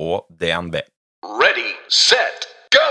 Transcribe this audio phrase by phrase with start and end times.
[0.00, 0.80] og DNB.
[1.20, 2.86] Ready, set, go!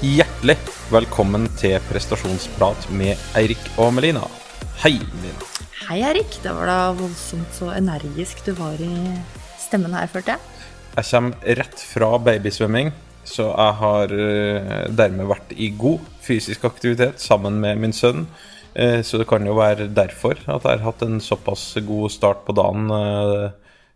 [0.00, 0.56] Hjertelig
[0.92, 4.22] velkommen til prestasjonsprat med Eirik og Melina.
[4.84, 5.48] Hei, Melina.
[5.88, 6.38] Hei, Erik.
[6.44, 8.94] Det var da voldsomt så energisk du var i
[9.58, 10.58] stemmen her, følte jeg.
[10.94, 12.92] Jeg kommer rett fra babysvømming,
[13.26, 18.28] så jeg har eh, dermed vært i god fysisk aktivitet sammen med min sønn.
[18.80, 22.46] Eh, så det kan jo være derfor at jeg har hatt en såpass god start
[22.46, 23.50] på dagen eh,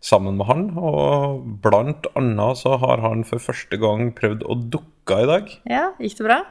[0.05, 0.67] sammen med han.
[0.77, 5.55] Og blant annet så har han for første gang prøvd å dukke i dag.
[5.69, 6.41] Ja, gikk det bra?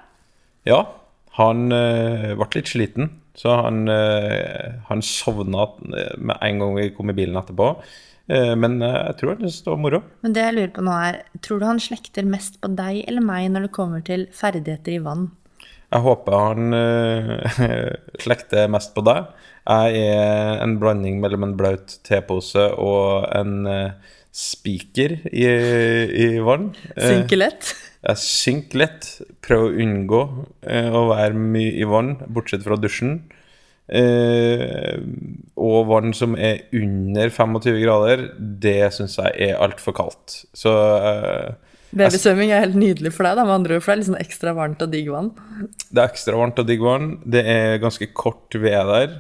[0.66, 0.80] Ja,
[1.36, 7.16] han uh, ble litt sliten, så han, han sovna med en gang vi kom i
[7.18, 7.66] bilen etterpå.
[8.30, 10.00] Men jeg tror han syntes det var moro.
[10.24, 13.26] Men det jeg lurer på nå er, tror du han slekter mest på deg eller
[13.26, 15.26] meg når det kommer til ferdigheter i vann?
[15.94, 16.74] Jeg håper han
[18.24, 19.30] slekter mest på deg.
[19.64, 23.68] Jeg er en blanding mellom en blaut tepose og en
[24.34, 26.72] spiker i, i vann.
[26.98, 27.70] Synker lett?
[28.04, 29.08] Jeg synker lett.
[29.44, 30.20] Prøver å unngå
[30.66, 33.22] eh, å være mye i vann, bortsett fra dusjen.
[33.84, 34.96] Uh,
[35.60, 40.38] og vann som er under 25 grader, det syns jeg er altfor kaldt.
[40.56, 41.63] Så eh,
[41.94, 44.22] Babysvømming er helt nydelig for deg, da, med andre ord, for det er litt sånn
[44.22, 45.30] ekstra varmt og digg vann?
[45.88, 47.10] Det er ekstra varmt og digg vann.
[47.36, 49.18] Det er ganske kort ved der,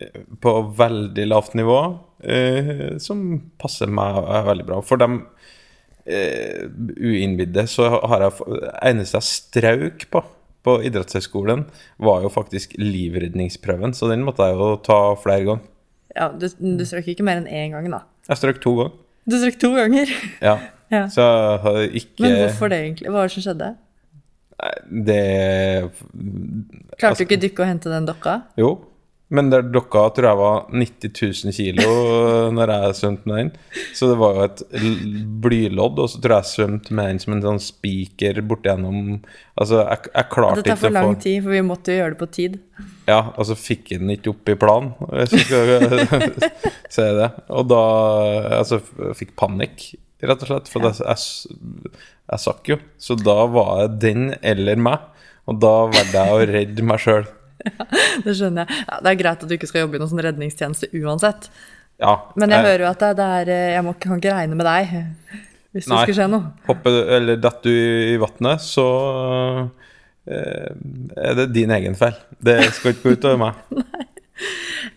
[0.00, 1.80] eh, på veldig lavt nivå,
[2.24, 3.26] eh, som
[3.60, 4.80] passer meg veldig bra.
[4.84, 5.20] For dem
[6.04, 6.64] uh,
[7.00, 10.24] uinnvidde, så har jeg eneste jeg strauk på
[10.64, 11.66] på idrettshøyskolen,
[12.00, 15.70] var jo faktisk livredningsprøven, så den måtte jeg jo ta flere ganger.
[16.14, 18.04] Ja, Du, du strøk ikke mer enn én gang, da?
[18.30, 18.94] Jeg strøk to ganger.
[19.28, 20.14] Du strøk to ganger?
[20.44, 20.58] Ja.
[20.94, 21.04] ja.
[21.12, 23.10] Så jeg har ikke Men hvorfor det, egentlig?
[23.10, 23.70] Hva var det som skjedde?
[25.04, 25.20] Det
[26.94, 28.36] Klarte altså, du ikke dykke og hente den dokka?
[28.60, 28.74] Jo,
[29.34, 31.12] men der dokka tror jeg var 90
[31.48, 31.94] 000 kilo
[32.54, 33.50] når jeg svømte med den.
[33.96, 34.62] Så det var jo et
[35.42, 39.00] blylodd, og så tror jeg jeg svømte med den som en sånn spiker bortigjennom
[39.54, 41.94] Altså, jeg, jeg klarte ikke å få Det tar for lang tid, for vi måtte
[41.94, 42.56] jo gjøre det på tid.
[43.06, 46.32] Ja, og så fikk jeg den ikke opp i planen, hvis jeg skal
[46.96, 47.30] si det.
[47.54, 47.82] Og da
[48.60, 49.86] Altså, jeg fikk panikk,
[50.30, 51.94] rett og slett, for jeg, jeg,
[52.32, 52.78] jeg sakk jo.
[53.00, 55.06] Så da var det den eller meg,
[55.50, 57.26] og da valgte jeg å redde meg sjøl.
[57.64, 57.86] Ja,
[58.20, 58.82] det skjønner jeg.
[58.90, 61.46] Ja, det er greit at du ikke skal jobbe i noen sånn redningstjeneste uansett.
[62.02, 64.66] Ja, Men jeg, jeg hører jo at det er Jeg må, kan ikke regne med
[64.66, 64.90] deg
[65.74, 66.52] hvis nei, det skulle skje noe.
[66.68, 68.84] Hopper eller detter du i vannet, så
[70.30, 70.68] eh,
[71.18, 72.14] er det din egen feil.
[72.38, 73.64] Det skal ikke gå utover meg.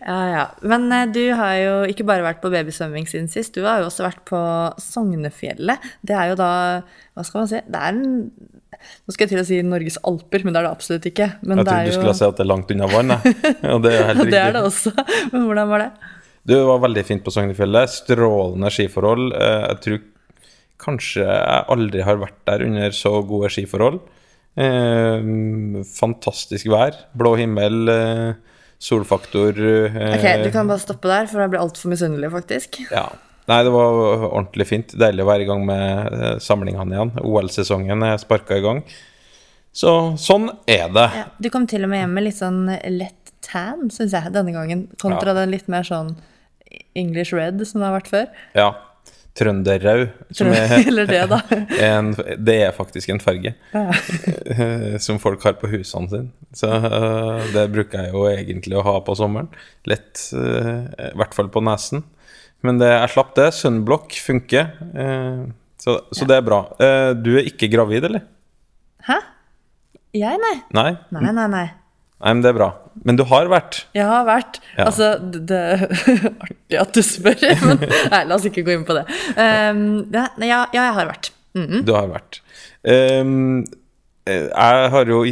[0.02, 0.44] Ja, ja.
[0.66, 3.88] Men eh, du har jo ikke bare vært på babysvømming siden sist, du har jo
[3.90, 4.40] også vært på
[4.82, 5.90] Sognefjellet.
[6.06, 6.52] Det er jo da
[7.16, 7.62] Hva skal man si?
[7.66, 8.06] Det er en
[8.78, 11.26] nå skal jeg til å si Norges alper, men det er det absolutt ikke.
[11.42, 13.16] Men jeg trodde du skulle si at det er langt unna vann.
[13.16, 14.34] Og det er helt riktig.
[14.34, 14.92] det er det også.
[15.32, 16.12] Men hvordan var det?
[16.48, 17.92] Det var veldig fint på Sognefjellet.
[17.92, 19.32] Strålende skiforhold.
[19.34, 20.04] Eh, jeg tror
[20.78, 23.98] kanskje jeg aldri har vært der under så gode skiforhold.
[24.58, 25.28] Eh,
[25.98, 27.02] fantastisk vær.
[27.18, 27.82] Blå himmel.
[28.78, 29.56] Eh, solfaktor.
[30.14, 32.80] Ok, Du kan bare stoppe der, for jeg blir altfor misunnelig, faktisk.
[32.90, 33.08] Ja,
[33.48, 34.92] Nei, det var ordentlig fint.
[35.00, 37.12] Deilig å være i gang med eh, samlingene igjen.
[37.24, 38.82] OL-sesongen er sparka i gang.
[39.72, 41.06] Så sånn er det.
[41.16, 44.52] Ja, du kom til og med hjem med litt sånn lett tan, syns jeg, denne
[44.52, 44.84] gangen.
[45.00, 45.38] Kontra ja.
[45.40, 46.12] den litt mer sånn
[46.98, 48.28] English red som det har vært før.
[48.58, 48.68] Ja.
[49.38, 50.08] Trønderrød.
[50.88, 51.38] Eller det, da.
[51.88, 53.84] En, det er faktisk en farge ja.
[55.04, 56.30] som folk har på husene sine.
[56.58, 59.50] Så eh, det bruker jeg jo egentlig å ha på sommeren.
[59.88, 62.02] Lett, eh, i hvert fall på nesen.
[62.66, 63.50] Men det, jeg slapp det.
[63.54, 64.72] Sunblock funker.
[64.90, 65.42] Eh,
[65.78, 66.30] så, så ja.
[66.32, 66.62] det er bra.
[67.22, 68.26] Du er ikke gravid, eller?
[69.06, 69.20] Hæ?
[70.16, 70.56] Jeg, nei.
[70.74, 71.52] Nei, nei, nei.
[71.52, 71.68] nei.
[72.18, 72.68] Nei, men det er bra.
[73.06, 73.84] Men du har vært?
[73.94, 74.58] Jeg har vært.
[74.74, 74.88] Ja.
[74.88, 75.84] Altså, det er
[76.44, 79.04] artig at du spør, men nei, la oss ikke gå inn på det.
[79.38, 79.84] Um,
[80.14, 81.30] ja, ja, jeg har vært.
[81.54, 81.84] Mm -hmm.
[81.86, 82.40] Du har vært.
[82.82, 83.66] Um,
[84.28, 85.22] jeg har jo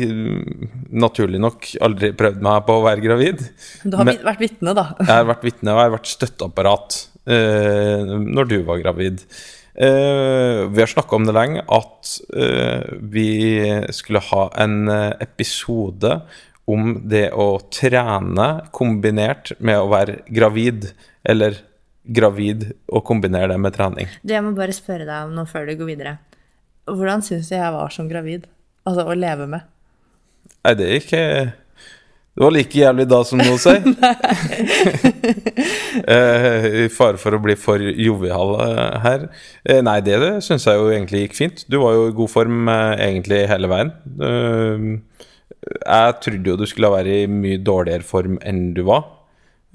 [0.91, 3.45] naturlig nok aldri prøvd meg på å være gravid.
[3.85, 4.87] Du har vært vitne, da?
[5.01, 6.99] jeg har vært vitne, og jeg har vært støtteapparat
[7.29, 9.27] uh, når du var gravid.
[9.77, 13.29] Uh, vi har snakka om det lenge, at uh, vi
[13.93, 14.89] skulle ha en
[15.21, 16.21] episode
[16.67, 20.91] om det å trene kombinert med å være gravid,
[21.27, 21.61] eller
[22.07, 24.11] gravid og kombinere det med trening.
[24.23, 26.17] Du, jeg må bare spørre deg om noe før du går videre.
[26.87, 28.47] Hvordan syns du jeg var som gravid?
[28.87, 29.67] Altså å leve med.
[30.67, 31.23] Nei, det er ikke
[32.37, 33.75] Det var like jævlig da som nå, si.
[35.97, 39.23] Eh, I fare for å bli for jovial eh, her.
[39.65, 41.63] Eh, nei, det, det syns jeg jo egentlig gikk fint.
[41.73, 43.93] Du var jo i god form egentlig hele veien.
[44.29, 45.25] Eh,
[45.67, 49.05] jeg trodde jo du skulle være i mye dårligere form enn du var.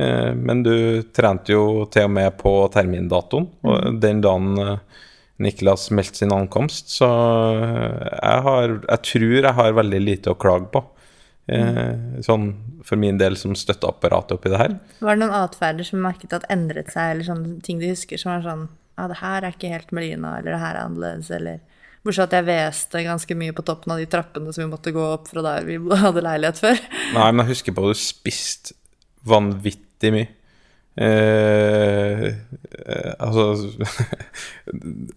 [0.01, 5.03] Eh, men du trente jo til og med på termindatoen, og den dagen eh,
[5.41, 10.39] Niklas meldte sin ankomst, så eh, jeg, har, jeg tror jeg har veldig lite å
[10.39, 10.85] klage på.
[12.23, 12.43] Sånn
[12.85, 14.75] for min del som støtteapparat oppi det her.
[15.03, 18.31] Var det noen atferder som merket at endret seg, eller sånne ting du husker som
[18.31, 18.61] var sånn
[18.95, 21.57] Ja, det her er ikke helt Melina, eller det her er annerledes, eller
[22.01, 25.01] Bortsett at jeg hveste ganske mye på toppen av de trappene som vi måtte gå
[25.05, 26.85] opp fra der vi hadde leilighet før.
[27.15, 28.77] Nei, men jeg husker på at du spiste
[29.27, 30.29] vanvittig mye.
[30.91, 33.53] Eh, eh, altså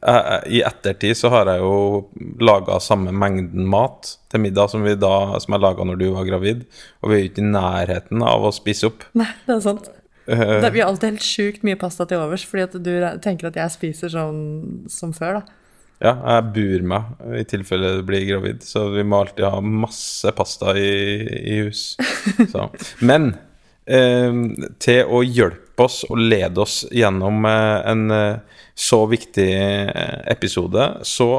[0.54, 2.04] I ettertid så har jeg jo
[2.38, 6.28] laga samme mengden mat til middag som, vi da, som jeg laga når du var
[6.28, 6.62] gravid,
[7.02, 9.08] og vi er ikke i nærheten av å spise opp.
[9.18, 9.90] Nei, det er sant.
[10.28, 12.94] Eh, Det, blir alltid helt sjukt mye pasta til overs, fordi at du
[13.24, 14.40] tenker at jeg spiser sånn
[14.92, 15.60] som før, da.
[16.02, 20.32] Ja, jeg bur meg i tilfelle du blir gravid, så vi må alltid ha masse
[20.36, 20.90] pasta i,
[21.54, 21.94] i hus.
[22.52, 22.66] Så.
[23.04, 23.34] Men
[23.86, 24.34] eh,
[24.82, 30.90] til å hjelpe oss og lede oss gjennom eh, en eh, så viktig eh, episode,
[31.06, 31.30] så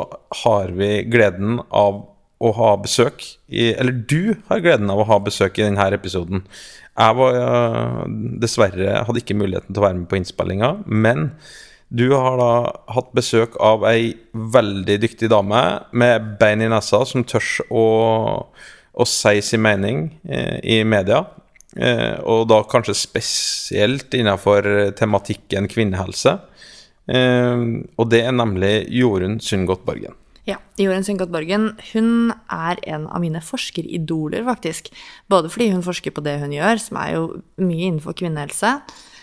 [0.43, 2.05] har vi gleden av
[2.45, 6.43] å ha besøk i Eller du har gleden av å ha besøk i denne episoden.
[6.95, 8.01] Jeg var eh,
[8.41, 11.29] dessverre hadde ikke muligheten til å være med på innspillinga, men
[11.89, 12.51] du har da
[12.95, 15.61] hatt besøk av ei veldig dyktig dame
[15.93, 17.85] med bein i nesa, som tør å,
[18.93, 21.23] å si sin mening eh, i media.
[21.75, 26.37] Eh, og da kanskje spesielt innenfor tematikken kvinnehelse.
[27.05, 27.65] Eh,
[27.95, 30.17] og det er nemlig Jorunn Sundgodt Borgen.
[30.45, 34.91] Ja, Jorunn Sundgodt Borgen hun er en av mine forskeridoler, faktisk.
[35.29, 37.27] Både fordi hun forsker på det hun gjør, som er jo
[37.61, 39.14] mye innenfor kvinnehelse, eh,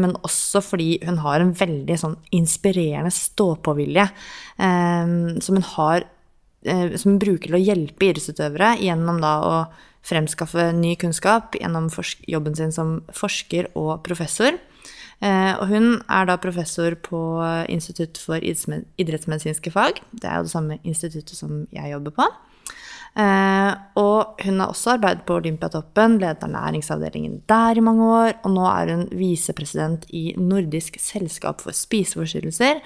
[0.00, 5.10] men også fordi hun har en veldig sånn inspirerende stå-på-vilje eh,
[5.44, 6.06] som hun har
[6.64, 9.52] eh, som hun bruker til å hjelpe idrettsutøvere gjennom da å
[10.08, 11.90] fremskaffe ny kunnskap gjennom
[12.30, 14.56] jobben sin som forsker og professor.
[15.20, 17.20] Eh, og hun er da professor på
[17.68, 20.00] Institutt for idrettsmedisinske fag.
[20.12, 22.28] Det er jo det samme instituttet som jeg jobber på.
[23.16, 28.52] Eh, og hun har også arbeidet på Olympiatoppen, ledet ernæringsavdelingen der i mange år, og
[28.54, 32.82] nå er hun visepresident i Nordisk selskap for spiseforstyrrelser.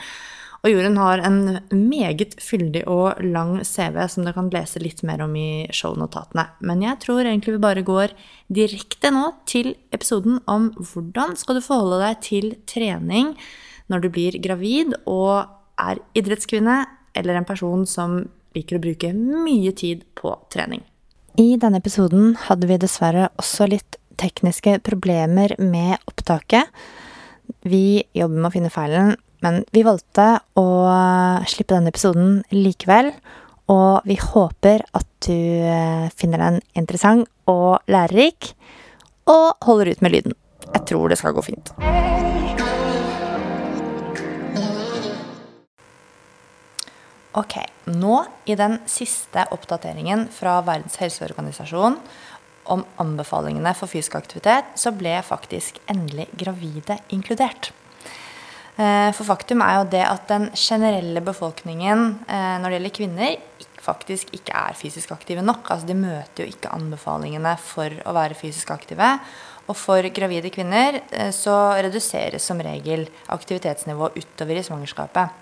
[0.63, 1.39] Og Jorunn har en
[1.75, 6.45] meget fyldig og lang CV som dere kan lese litt mer om i shownotatene.
[6.63, 8.15] Men jeg tror egentlig vi bare går
[8.47, 13.35] direkte nå til episoden om hvordan skal du forholde deg til trening
[13.91, 15.51] når du blir gravid og
[15.83, 16.85] er idrettskvinne
[17.19, 18.21] eller en person som
[18.56, 20.82] liker å bruke mye tid på trening.
[21.40, 26.69] I denne episoden hadde vi dessverre også litt tekniske problemer med opptaket.
[27.64, 30.26] Vi jobber med å finne feilen, men vi valgte
[30.60, 30.66] å
[31.49, 33.12] slippe denne episoden likevel.
[33.72, 38.52] Og vi håper at du eh, finner den interessant og lærerik,
[39.31, 40.37] og holder ut med lyden.
[40.72, 41.72] Jeg tror det skal gå fint.
[47.33, 47.55] Ok,
[47.89, 51.95] nå i den siste oppdateringen fra Verdens helseorganisasjon
[52.73, 57.71] om anbefalingene for fysisk aktivitet, så ble faktisk endelig gravide inkludert.
[58.77, 63.37] Eh, For faktum er jo det at den generelle befolkningen eh, når det gjelder kvinner,
[63.83, 65.71] faktisk ikke er fysisk aktive nok.
[65.73, 69.09] Altså De møter jo ikke anbefalingene for å være fysisk aktive.
[69.71, 75.41] Og for gravide kvinner eh, så reduseres som regel aktivitetsnivået utover i svangerskapet.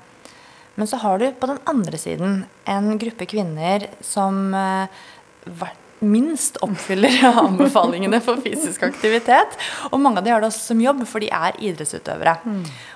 [0.79, 7.21] Men så har du på den andre siden en gruppe kvinner som eh, minst oppfyller
[7.45, 9.57] anbefalingene for fysisk aktivitet.
[9.91, 12.37] Og mange av de har det også som jobb, for de er idrettsutøvere.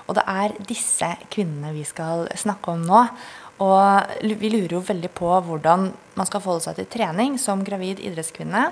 [0.07, 3.03] Og det er disse kvinnene vi skal snakke om nå.
[3.63, 8.01] Og vi lurer jo veldig på hvordan man skal forholde seg til trening som gravid
[8.03, 8.67] idrettskvinne.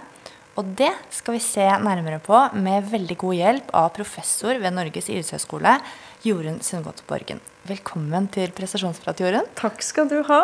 [0.53, 5.07] Og det skal vi se nærmere på med veldig god hjelp av professor ved Norges
[5.09, 5.79] idrettshøgskole,
[6.21, 7.41] Jorunn Sundgodt Borgen.
[7.65, 9.49] Velkommen til prestasjonsprat, Jorunn.
[9.57, 10.43] Takk skal du ha.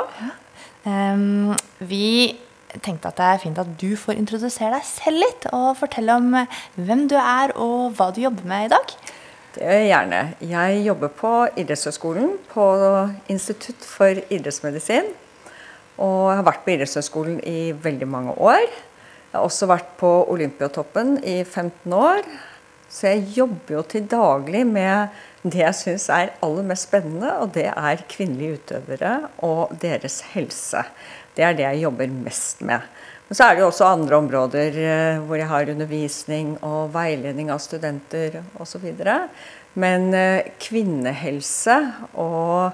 [0.81, 2.39] Um, vi
[2.81, 6.33] tenkte at det er fint at du får introdusere deg selv litt, og fortelle om
[6.73, 8.97] hvem du er og hva du jobber med i dag.
[9.53, 10.25] Det gjør jeg gjerne.
[10.55, 12.67] Jeg jobber på Idrettshøgskolen på
[13.29, 15.13] Institutt for idrettsmedisin.
[16.01, 18.65] Og har vært på Idrettshøgskolen i veldig mange år.
[19.29, 22.23] Jeg har også vært på Olympiatoppen i 15 år.
[22.89, 27.53] Så jeg jobber jo til daglig med det jeg syns er aller mest spennende, og
[27.53, 29.13] det er kvinnelige utøvere
[29.45, 30.81] og deres helse.
[31.37, 32.89] Det er det jeg jobber mest med.
[33.29, 37.53] Men så er det jo også andre områder eh, hvor jeg har undervisning og veiledning
[37.53, 38.89] av studenter osv.
[39.77, 41.77] Men eh, kvinnehelse
[42.17, 42.73] og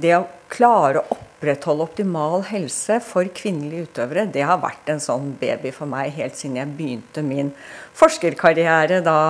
[0.00, 5.30] det å klare å opprettholde optimal helse for kvinnelige utøvere, det har vært en sånn
[5.40, 7.54] baby for meg helt siden jeg begynte min
[7.96, 9.20] forskerkarriere da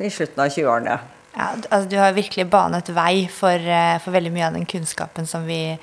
[0.00, 0.96] i slutten av 20-årene.
[1.34, 5.26] Ja, altså, du har virkelig banet vei for, eh, for, veldig mye av den kunnskapen
[5.26, 5.78] som, vi, eh,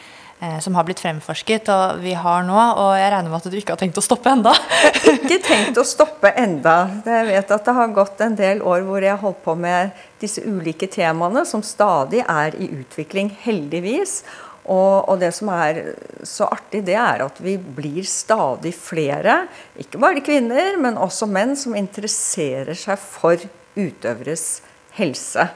[0.61, 2.57] som har blitt fremforsket, og vi har nå.
[2.57, 4.53] Og jeg regner med at du ikke har tenkt å stoppe enda?
[5.15, 6.77] ikke tenkt å stoppe enda.
[7.05, 9.91] Jeg vet at det har gått en del år hvor jeg har holdt på med
[10.21, 14.23] disse ulike temaene, som stadig er i utvikling, heldigvis.
[14.69, 15.79] Og, og, det som er
[16.27, 19.43] så artig, det er at vi blir stadig flere,
[19.81, 23.41] ikke bare kvinner, men også menn, som interesserer seg for
[23.77, 24.61] utøveres
[24.97, 25.47] helse.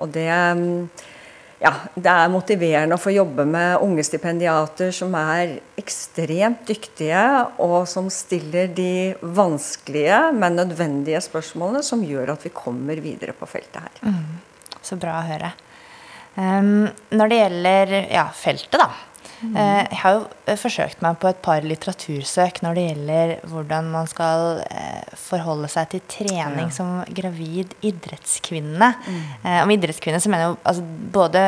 [0.00, 0.30] Og det,
[1.62, 7.22] ja, det er motiverende å få jobbe med unge stipendiater som er ekstremt dyktige,
[7.62, 13.48] og som stiller de vanskelige, men nødvendige spørsmålene som gjør at vi kommer videre på
[13.48, 14.02] feltet her.
[14.02, 15.52] Mm, så bra å høre.
[16.34, 18.90] Um, når det gjelder ja, feltet, da.
[19.54, 24.08] Jeg har jo eh, forsøkt meg på et par litteratursøk når det gjelder hvordan man
[24.10, 28.90] skal eh, forholde seg til trening som gravid idrettskvinne.
[29.04, 29.20] Mm.
[29.64, 31.44] Om idrettskvinne så mener jeg altså, både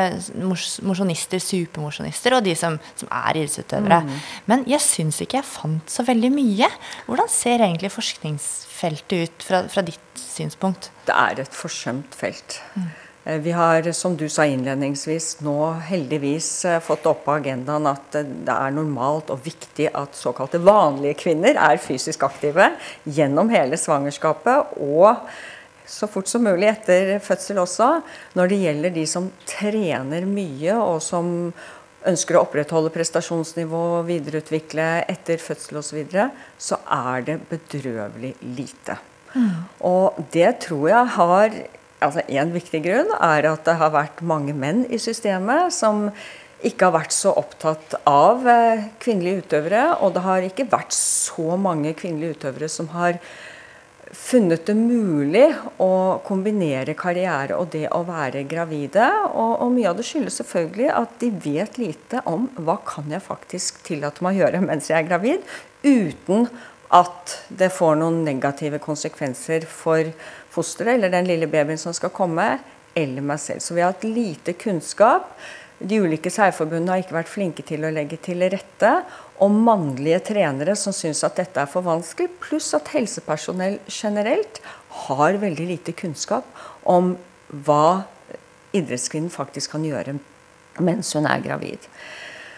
[0.87, 4.03] mosjonister, supermosjonister og de som, som er idrettsutøvere.
[4.05, 4.13] Mm.
[4.51, 6.69] Men jeg syns ikke jeg fant så veldig mye.
[7.07, 10.91] Hvordan ser egentlig forskningsfeltet ut fra, fra ditt synspunkt?
[11.07, 12.61] Det er et forsømt felt.
[12.75, 12.89] Mm.
[13.27, 15.57] Eh, vi har, som du sa innledningsvis, nå
[15.89, 20.61] heldigvis eh, fått opp på agendaen at eh, det er normalt og viktig at såkalte
[20.63, 22.69] vanlige kvinner er fysisk aktive
[23.03, 25.27] gjennom hele svangerskapet og
[25.87, 27.89] så fort som mulig etter fødsel også.
[28.39, 31.51] Når det gjelder de som trener mye og som
[32.07, 36.29] ønsker å opprettholde prestasjonsnivå, videreutvikle etter fødsel osv., så, videre,
[36.59, 38.99] så er det bedrøvelig lite.
[39.33, 39.63] Mm.
[39.87, 41.57] Og det tror jeg har
[42.03, 46.07] altså En viktig grunn er at det har vært mange menn i systemet som
[46.65, 49.83] ikke har vært så opptatt av eh, kvinnelige utøvere.
[50.01, 53.19] Og det har ikke vært så mange kvinnelige utøvere som har
[54.15, 55.45] funnet det mulig
[55.83, 59.09] å kombinere karriere og det å være gravide.
[59.27, 63.25] Og, og, mye av det skyldes selvfølgelig at de vet lite om hva kan jeg
[63.25, 66.47] faktisk tillate meg å gjøre mens jeg er gravid, uten
[66.95, 70.07] at det får noen negative konsekvenser for
[70.53, 72.57] fosteret eller den lille babyen som skal komme,
[72.97, 73.61] eller meg selv.
[73.61, 75.33] Så vi har hatt lite kunnskap.
[75.77, 78.93] De ulike særforbundene har ikke vært flinke til å legge til rette.
[79.43, 84.61] Og mannlige trenere som syns at dette er for vanskelig, pluss at helsepersonell generelt
[85.05, 86.47] har veldig lite kunnskap
[86.89, 87.13] om
[87.67, 88.07] hva
[88.75, 90.17] idrettskvinnen faktisk kan gjøre
[90.83, 91.85] mens hun er gravid.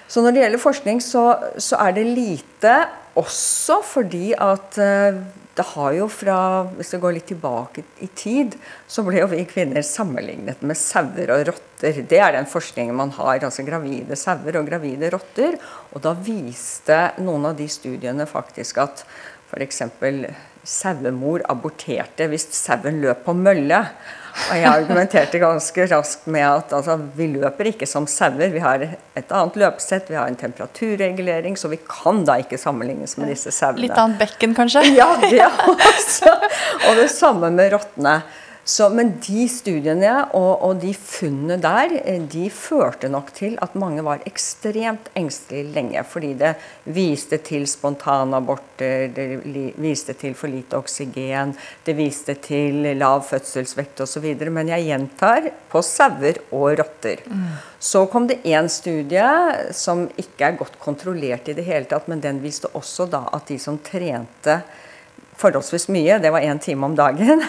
[0.10, 1.24] Så når det gjelder forskning, så,
[1.62, 2.74] så er det lite
[3.18, 5.18] også fordi at uh,
[5.60, 6.38] det har jo fra
[6.78, 8.56] Hvis det går litt tilbake i tid,
[8.88, 12.00] så ble jo vi kvinner sammenlignet med sauer og rotter.
[12.08, 13.42] Det er den forskningen man har.
[13.44, 15.58] Altså gravide sauer og gravide rotter.
[15.92, 19.04] Og da viste noen av de studiene faktisk at
[19.50, 19.82] f.eks.
[20.64, 23.84] sauemor aborterte hvis sauen løp på mølle.
[24.50, 28.50] Og jeg argumenterte ganske raskt med at altså, vi løper ikke som sauer.
[28.54, 33.18] Vi har et annet løpesett, vi har en temperaturregulering, så vi kan da ikke sammenlignes
[33.20, 33.84] med disse sauene.
[33.84, 34.86] Litt annet bekken, kanskje?
[34.96, 36.34] Ja, det også.
[36.90, 38.22] Og det samme med rottene.
[38.70, 43.74] Så, men de studiene og, og, de funnene der eh, de førte nok til at
[43.80, 46.04] mange var ekstremt engstelige lenge.
[46.06, 46.52] Fordi det
[46.94, 49.40] viste til spontanaborter, det
[49.82, 54.28] viste til for lite oksygen, det viste til lav fødselsvekt osv.
[54.54, 57.24] Men jeg gjentar på sauer og rotter.
[57.26, 57.48] Mm.
[57.80, 59.26] Så kom det én studie
[59.74, 63.50] som ikke er godt kontrollert i det hele tatt, men den viste også da at
[63.50, 64.60] de som trente
[65.40, 67.44] forholdsvis mye, det var én time om dagen,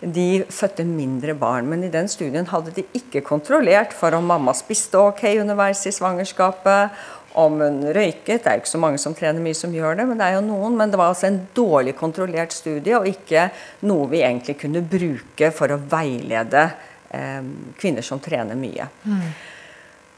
[0.00, 1.68] de fødte mindre barn.
[1.68, 5.94] Men i den studien hadde de ikke kontrollert for om mamma spiste ok underveis i
[5.94, 8.44] svangerskapet, om hun røyket.
[8.44, 10.36] Det er jo ikke så mange som trener mye som gjør det, men det er
[10.36, 10.76] jo noen.
[10.78, 13.48] Men det var altså en dårlig kontrollert studie, og ikke
[13.90, 16.68] noe vi egentlig kunne bruke for å veilede
[17.10, 17.42] eh,
[17.80, 18.86] kvinner som trener mye.
[19.02, 19.26] Mm.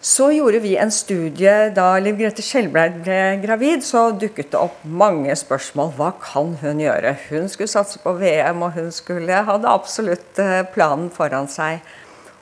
[0.06, 3.82] Så gjorde vi en studie da Liv Grete Skjelbreid ble gravid.
[3.82, 5.88] Så dukket det opp mange spørsmål.
[5.96, 7.16] Hva kan hun gjøre?
[7.26, 11.82] Hun skulle satse på VM, og hun skulle hadde absolutt eh, planen foran seg.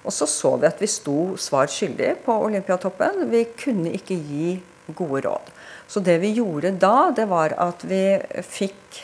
[0.05, 3.25] Og så så vi at vi sto svar skyldig på Olympiatoppen.
[3.33, 4.59] Vi kunne ikke gi
[4.93, 5.49] gode råd.
[5.89, 8.03] Så det vi gjorde da, det var at vi
[8.45, 9.01] fikk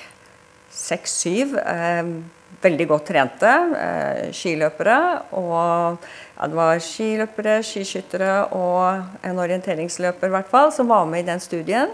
[0.68, 2.12] seks-syv eh,
[2.60, 3.50] veldig godt trente
[3.80, 5.00] eh, skiløpere.
[5.40, 11.26] Og ja, det var skiløpere, skiskyttere og en orienteringsløper i hvert fall, som var med
[11.26, 11.92] i den studien.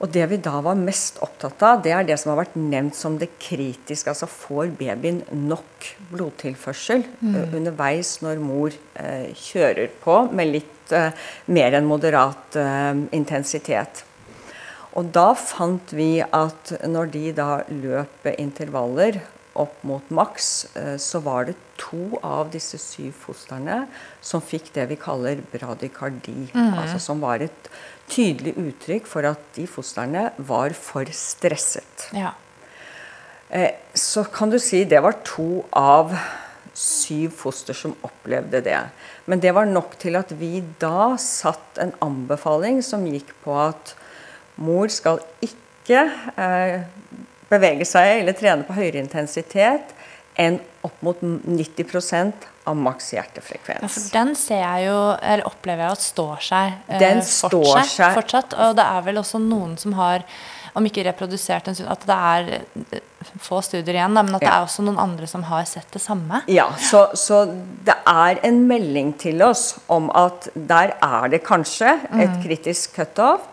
[0.00, 2.96] Og det vi da var mest opptatt av, det er det som har vært nevnt
[2.96, 4.10] som det kritiske.
[4.10, 7.36] Altså får babyen nok blodtilførsel mm.
[7.36, 11.12] uh, underveis når mor eh, kjører på med litt eh,
[11.52, 12.58] mer enn moderat
[13.14, 14.02] intensitet.
[14.98, 19.20] Og da fant vi at når de da løp intervaller
[19.54, 23.84] opp mot maks, eh, så var det to av disse syv fostrene
[24.24, 26.50] som fikk det vi kaller bradykardi.
[26.54, 26.72] Mm.
[26.72, 27.68] Altså som var et
[28.10, 32.08] tydelig uttrykk for at de fostrene var for stresset.
[32.16, 32.34] Ja.
[33.48, 36.14] Eh, så kan du si det var to av
[36.74, 38.80] syv foster som opplevde det.
[39.30, 43.94] Men det var nok til at vi da satt en anbefaling som gikk på at
[44.54, 46.04] Mor skal ikke
[46.38, 46.84] eh,
[47.54, 49.94] bevege seg eller trene på høyere intensitet
[50.34, 53.84] enn opp mot 90% av maks hjertefrekvens.
[53.84, 57.54] Ja, for den ser jeg jo, eller opplever jeg at står seg, eh, den står
[57.54, 58.18] fortsatt, seg.
[58.18, 58.58] fortsatt.
[58.64, 60.24] Og det er vel også noen som har,
[60.74, 63.02] om ikke reprodusert en stund, at det er eh,
[63.44, 66.42] få studier igjen, men at det er også noen andre som har sett det samme.
[66.50, 67.44] Ja, så, så,
[67.86, 72.40] det er en melding til oss om at der er det kanskje et mm.
[72.44, 73.46] kritisk cutoff.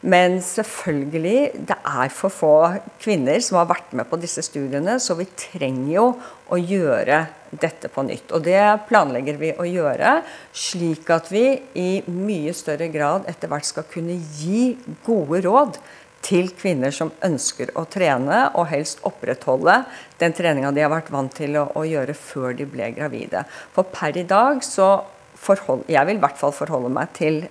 [0.00, 2.54] Men selvfølgelig, det er for få
[3.02, 6.06] kvinner som har vært med på disse studiene, så vi trenger jo
[6.48, 7.18] å gjøre
[7.50, 8.32] dette på nytt.
[8.32, 10.20] Og det planlegger vi å gjøre,
[10.56, 11.44] slik at vi
[11.76, 14.72] i mye større grad etter hvert skal kunne gi
[15.04, 15.80] gode råd
[16.24, 19.82] til kvinner som ønsker å trene, og helst opprettholde
[20.20, 23.44] den treninga de har vært vant til å, å gjøre før de ble gravide.
[23.76, 24.92] For per i dag så
[25.40, 27.46] forhold, Jeg vil i hvert fall forholde meg til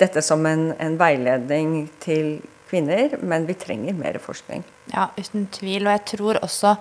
[0.00, 2.38] dette som en, en, veiledning til
[2.70, 4.62] kvinner, men vi trenger mer forskning.
[4.90, 5.86] Ja, uten tvil.
[5.86, 6.74] Og jeg tror også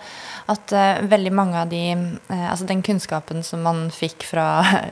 [0.50, 4.48] at uh, veldig mange av de uh, Altså den kunnskapen som man fikk fra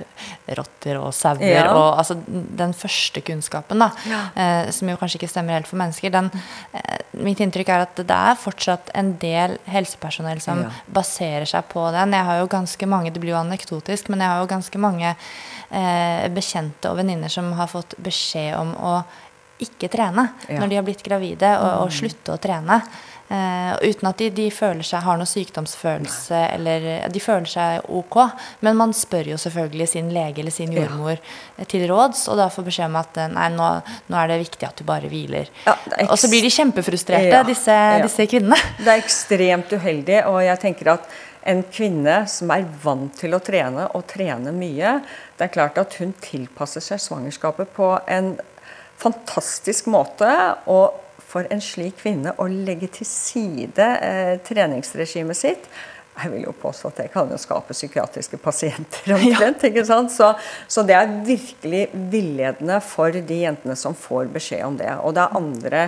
[0.59, 1.65] rotter og sauer, ja.
[1.73, 4.21] og altså den første kunnskapen, da, ja.
[4.37, 6.31] uh, som jo kanskje ikke stemmer helt for mennesker, den
[7.17, 10.69] Mitt inntrykk er at det er fortsatt en del helsepersonell som ja.
[10.93, 12.13] baserer seg på den.
[12.13, 15.15] Jeg har jo ganske mange, det blir jo anekdotisk, men jeg har jo ganske mange
[16.35, 18.91] bekjente og venninner som har fått beskjed om å
[19.63, 20.59] ikke trene ja.
[20.61, 21.95] når de har blitt gravide, og, og mm.
[21.99, 22.81] slutte å trene.
[23.27, 28.15] Uh, uten at de, de, føler seg, har noe sykdomsfølelse eller De føler seg ok,
[28.63, 31.65] men man spør jo selvfølgelig sin lege eller sin jordmor ja.
[31.67, 33.67] til råds, og da får beskjed om at eh, nei, nå,
[34.07, 35.51] nå er det viktig at du bare hviler.
[35.67, 35.75] Ja,
[36.07, 38.61] og så blir de kjempefrustrerte, ja, disse, disse, kvinnene.
[38.85, 41.15] Det er ekstremt uheldig, og jeg tenker at
[41.51, 45.01] en kvinne som er vant til å trene, og trene mye,
[45.35, 48.37] det er klart at hun tilpasser seg svangerskapet på en
[49.01, 50.29] fantastisk måte.
[50.69, 50.95] Og
[51.27, 55.69] for en slik kvinne å legge til side eh, treningsregimet sitt
[56.17, 59.63] jeg vil jo påstå at det kan jo skape psykiatriske pasienter omtrent.
[59.63, 59.69] Ja.
[59.69, 60.13] ikke sant?
[60.13, 60.31] Så,
[60.67, 64.89] så, det er virkelig villedende for de jentene som får beskjed om det.
[65.03, 65.83] Og det er andre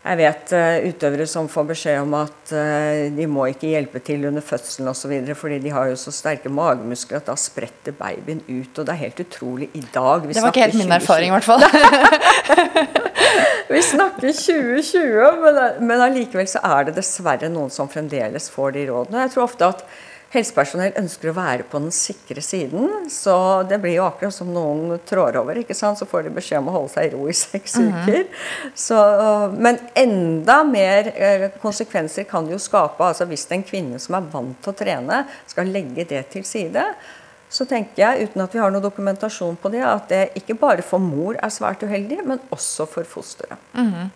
[0.00, 4.24] jeg vet uh, utøvere som får beskjed om at uh, de må ikke hjelpe til
[4.30, 5.12] under fødselen osv.
[5.36, 8.72] fordi de har jo så sterke magemuskler at da spretter babyen ut.
[8.72, 10.24] Og det er helt utrolig i dag.
[10.24, 11.64] det var ikke helt min erfaring, i hvert fall.
[13.74, 18.88] vi snakker 2020, men, men allikevel så er det dessverre noen som fremdeles får de
[18.88, 19.26] rådene.
[19.26, 19.84] Jeg tror ofte at
[20.30, 23.08] helsepersonell ønsker å være på den sikre siden.
[23.10, 23.34] Så
[23.68, 25.58] det blir jo akkurat som noen trår over.
[25.58, 25.98] ikke sant?
[25.98, 28.02] Så får de beskjed om å holde seg i ro i seks mm -hmm.
[28.02, 28.26] uker.
[28.74, 28.98] Så,
[29.58, 33.04] men enda mer eh, konsekvenser kan det jo skape.
[33.04, 36.84] altså Hvis en kvinne som er vant til å trene, skal legge det til side,
[37.48, 40.82] så tenker jeg, uten at vi har noe dokumentasjon på det, at det ikke bare
[40.82, 43.58] for mor er svært uheldig, men også for fosteret.
[43.74, 44.08] Mm -hmm.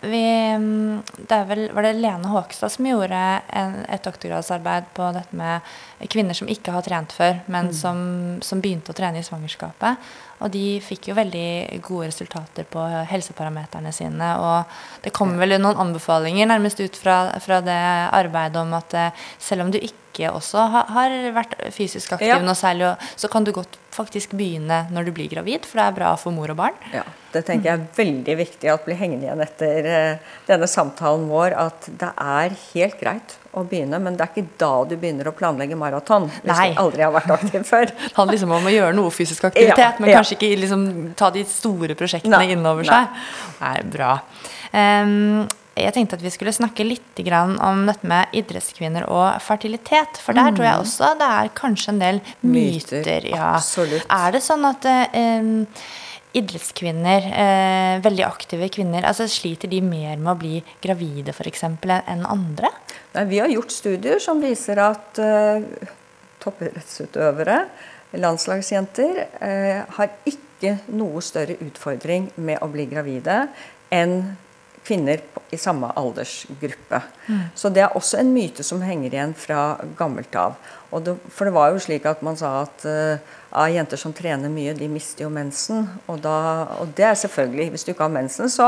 [0.00, 0.22] Vi,
[0.54, 3.18] mm, det vel, var det Lene Håkstad som gjorde
[3.50, 5.72] en, et doktorgradsarbeid på dette med
[6.12, 7.74] kvinner som ikke har trent før, men mm.
[7.74, 8.02] som,
[8.46, 10.12] som, begynte å trene i svangerskapet.
[10.42, 14.30] Og de fikk jo veldig gode resultater på helseparameterne sine.
[14.42, 19.26] Og det kommer vel noen anbefalinger nærmest ut fra, fra det arbeidet om at eh,
[19.42, 22.40] selv om du ikke også har, har vært fysisk aktiv ja.
[22.42, 25.96] noe særlig, så kan du godt faktisk begynne når du blir gravid, for det er
[25.96, 26.76] bra for mor og barn.
[26.94, 31.28] Ja, Det tenker jeg er veldig viktig at blir hengende igjen etter uh, denne samtalen
[31.30, 31.56] vår.
[31.60, 35.34] At det er helt greit å begynne, men det er ikke da du begynner å
[35.36, 36.28] planlegge maraton.
[36.40, 36.68] Hvis Nei.
[36.72, 37.92] du aldri har vært aktiv før.
[38.02, 41.32] Det handler liksom om å gjøre noe fysisk aktivitet, ja, men kanskje ikke liksom, ta
[41.32, 42.52] de store prosjektene Nei.
[42.56, 43.24] innover seg.
[43.60, 44.14] Nei, bra.
[44.72, 45.44] Um,
[45.78, 50.20] jeg tenkte at vi skulle snakke litt om dette med idrettskvinner og fertilitet.
[50.20, 50.84] For der tror jeg mm.
[50.84, 53.00] også det er kanskje en del myter.
[53.00, 53.52] myter ja.
[53.56, 54.06] Absolutt.
[54.12, 55.86] Er det sånn at eh,
[56.36, 61.64] idrettskvinner, eh, veldig aktive kvinner, altså sliter de mer med å bli gravide f.eks.
[61.64, 62.72] enn andre?
[63.16, 65.64] Nei, vi har gjort studier som viser at eh,
[66.42, 67.58] toppidrettsutøvere,
[68.20, 73.46] landslagsjenter, eh, har ikke noe større utfordring med å bli gravide
[73.92, 74.36] enn
[74.84, 75.20] kvinner
[75.52, 77.02] i samme aldersgruppe.
[77.26, 77.40] Mm.
[77.54, 80.56] Så det er også en myte som henger igjen fra gammelt av.
[81.04, 84.74] Det, for det var jo slik at man sa at uh, jenter som trener mye,
[84.76, 85.86] de mister jo mensen.
[86.06, 86.34] Og, da,
[86.80, 88.66] og, det er selvfølgelig Hvis du ikke har mensen, så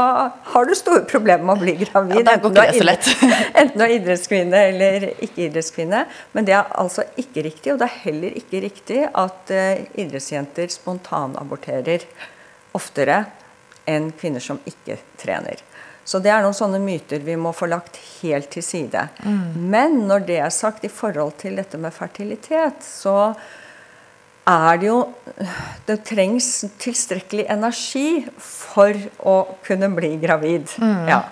[0.54, 2.20] har du store problemer med å bli gravid.
[2.20, 2.60] Ja, enten, du
[3.60, 6.04] enten du er idrettskvinne eller ikke idrettskvinne.
[6.32, 7.74] Men det er altså ikke riktig.
[7.74, 12.08] Og det er heller ikke riktig at uh, idrettsjenter spontanaborterer
[12.74, 13.24] oftere
[13.88, 15.60] enn kvinner som ikke trener.
[16.04, 19.08] Så det er noen sånne myter vi må få lagt helt til side.
[19.24, 19.68] Mm.
[19.72, 23.32] Men når det er sagt i forhold til dette med fertilitet, så
[24.44, 24.98] er det jo
[25.86, 28.92] Det trengs tilstrekkelig energi for
[29.24, 30.68] å kunne bli gravid.
[30.80, 31.08] Mm.
[31.08, 31.22] Ja.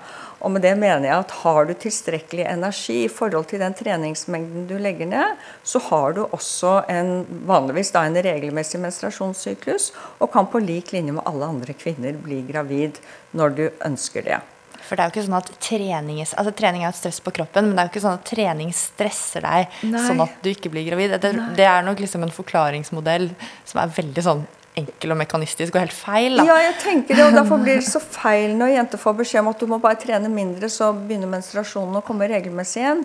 [0.42, 4.66] Og med det mener jeg at har du tilstrekkelig energi i forhold til den treningsmengden
[4.66, 7.12] du legger ned, så har du også en,
[7.46, 12.40] vanligvis da en regelmessig menstruasjonssyklus, og kan på lik linje med alle andre kvinner bli
[12.48, 12.98] gravid
[13.38, 14.40] når du ønsker det.
[14.86, 17.68] For det er jo ikke sånn at trening, altså trening er et stress på kroppen,
[17.68, 20.02] men det er jo ikke sånn at trening stresser deg Nei.
[20.06, 21.14] sånn at du ikke blir gravid.
[21.22, 23.30] Det, det, er nok liksom en forklaringsmodell
[23.68, 24.44] som er veldig sånn
[24.78, 26.38] enkel og mekanistisk og helt feil.
[26.40, 26.46] Da.
[26.48, 29.50] Ja, jeg tenker det, og derfor blir det så feil når jenter får beskjed om
[29.52, 33.04] at du må bare trene mindre, så begynner menstruasjonen å komme regelmessig igjen.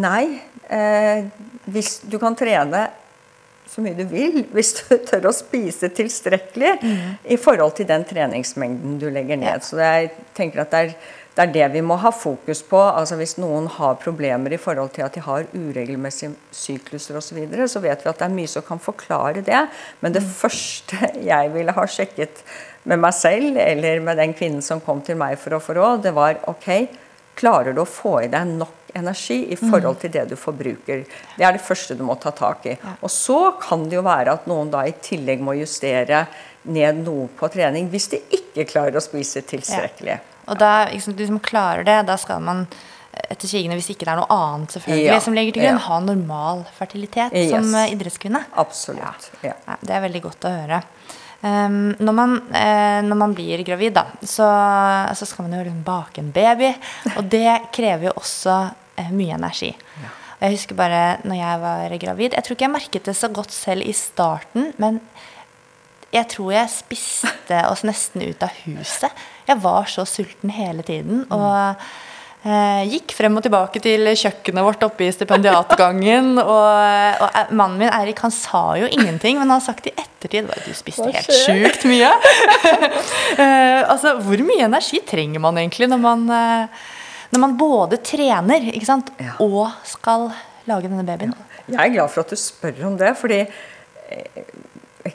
[0.00, 0.22] Nei.
[0.68, 1.28] Eh,
[1.68, 2.88] hvis du kan trene
[3.78, 6.98] så mye du vil, hvis du tør å spise tilstrekkelig mm.
[7.30, 9.60] i forhold til den treningsmengden du legger ned.
[9.60, 9.62] Ja.
[9.62, 10.94] Så jeg tenker at det er,
[11.36, 12.80] det er, det vi må ha fokus på.
[12.80, 17.38] altså Hvis noen har problemer i forhold til at de har uregelmessige sykluser osv., så,
[17.38, 19.62] videre, så vet vi at det er mye som kan forklare det.
[20.02, 20.32] Men det mm.
[20.40, 22.42] første jeg ville ha sjekket
[22.88, 26.02] med meg selv, eller med den kvinnen som kom til meg for å få råd,
[26.08, 26.72] det var ok,
[27.38, 30.00] klarer du å få i deg nok energi i forhold mm.
[30.02, 31.04] til det du forbruker.
[31.36, 32.76] Det er det første du må ta tak i.
[33.00, 36.26] Og så kan det jo være at noen da i tillegg må justere
[36.68, 40.18] ned noe på trening hvis de ikke klarer å spise tilstrekkelig.
[40.18, 40.36] Ja.
[40.48, 42.66] Og da, liksom, du som klarer det, da skal man
[43.18, 45.22] etter sigende, hvis ikke det er noe annet selvfølgelig ja.
[45.24, 45.86] som legger til grunn, ja.
[45.88, 47.50] ha normal fertilitet yes.
[47.52, 48.44] som eh, idrettskvinne.
[48.62, 49.30] Absolutt.
[49.44, 49.56] Ja.
[49.80, 50.82] det er veldig godt å høre.
[51.38, 54.46] Um, når, man, uh, når, man, blir gravid, da, så,
[55.14, 56.72] så, skal man jo liksom bake en baby.
[57.14, 58.58] Og det krever jo også
[59.14, 59.72] mye energi.
[60.02, 60.12] Ja.
[60.38, 63.28] Og jeg husker bare når jeg var gravid Jeg tror ikke jeg merket det så
[63.28, 65.00] godt selv i starten, men
[66.14, 69.24] jeg tror jeg spiste oss nesten ut av huset.
[69.48, 71.26] Jeg var så sulten hele tiden.
[71.30, 71.80] og
[72.46, 76.36] Eh, gikk frem og tilbake til kjøkkenet vårt oppe i stipendiatgangen.
[76.44, 76.68] Og,
[77.18, 80.46] og, eh, mannen min Erik han sa jo ingenting, men han har sagt i ettertid
[80.54, 82.12] at du spiste helt sjukt mye.
[83.42, 86.86] eh, altså, Hvor mye energi trenger man egentlig når man, eh,
[87.32, 89.34] når man både trener ja.
[89.44, 90.30] og skal
[90.68, 91.34] lage denne babyen?
[91.68, 94.52] Jeg er glad for at du spør om det, fordi eh,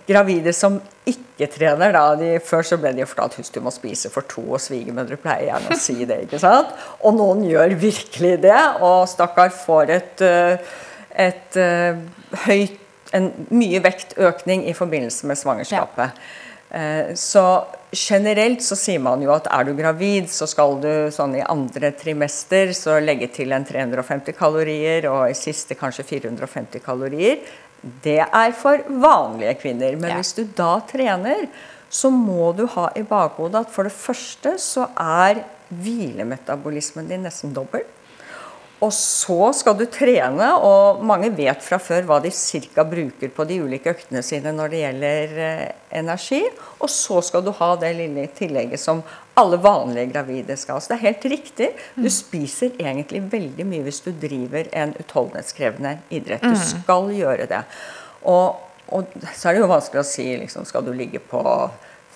[0.08, 0.78] gravide som
[1.10, 4.44] ikke trener, da, de, Før så ble de fortalt husk du må spise for to,
[4.54, 6.22] og svigermødre pleier gjerne å si det.
[6.28, 6.72] ikke sant?
[7.02, 10.78] Og noen gjør virkelig det, og stakkar får et, eh,
[11.12, 12.80] et, et eh, høyt
[13.14, 16.16] en mye vektøkning i forbindelse med svangerskapet.
[16.74, 17.14] Ja.
[17.14, 17.44] Så
[17.94, 21.94] generelt så sier man jo at er du gravid, så skal du sånn i andre
[21.98, 27.40] trimester så legge til en 350 kalorier, og i siste kanskje 450 kalorier.
[28.04, 29.98] Det er for vanlige kvinner.
[30.00, 30.20] Men ja.
[30.20, 31.48] hvis du da trener,
[31.94, 37.54] så må du ha i bakhodet at for det første så er hvilemetabolismen din nesten
[37.56, 37.86] dobbel.
[38.84, 42.84] Og så skal du trene, og mange vet fra før hva de ca.
[42.84, 45.70] bruker på de ulike øktene sine når det gjelder eh,
[46.00, 46.42] energi.
[46.82, 49.04] Og så skal du ha det lille tillegget som
[49.40, 50.82] alle vanlige gravide skal.
[50.82, 51.70] Så det er helt riktig.
[51.96, 52.16] Du mm.
[52.18, 56.44] spiser egentlig veldig mye hvis du driver en utholdenhetskrevende idrett.
[56.44, 56.68] Du mm.
[56.74, 57.64] skal gjøre det.
[58.28, 58.60] Og,
[58.92, 61.42] og så er det jo vanskelig å si liksom, skal du ligge på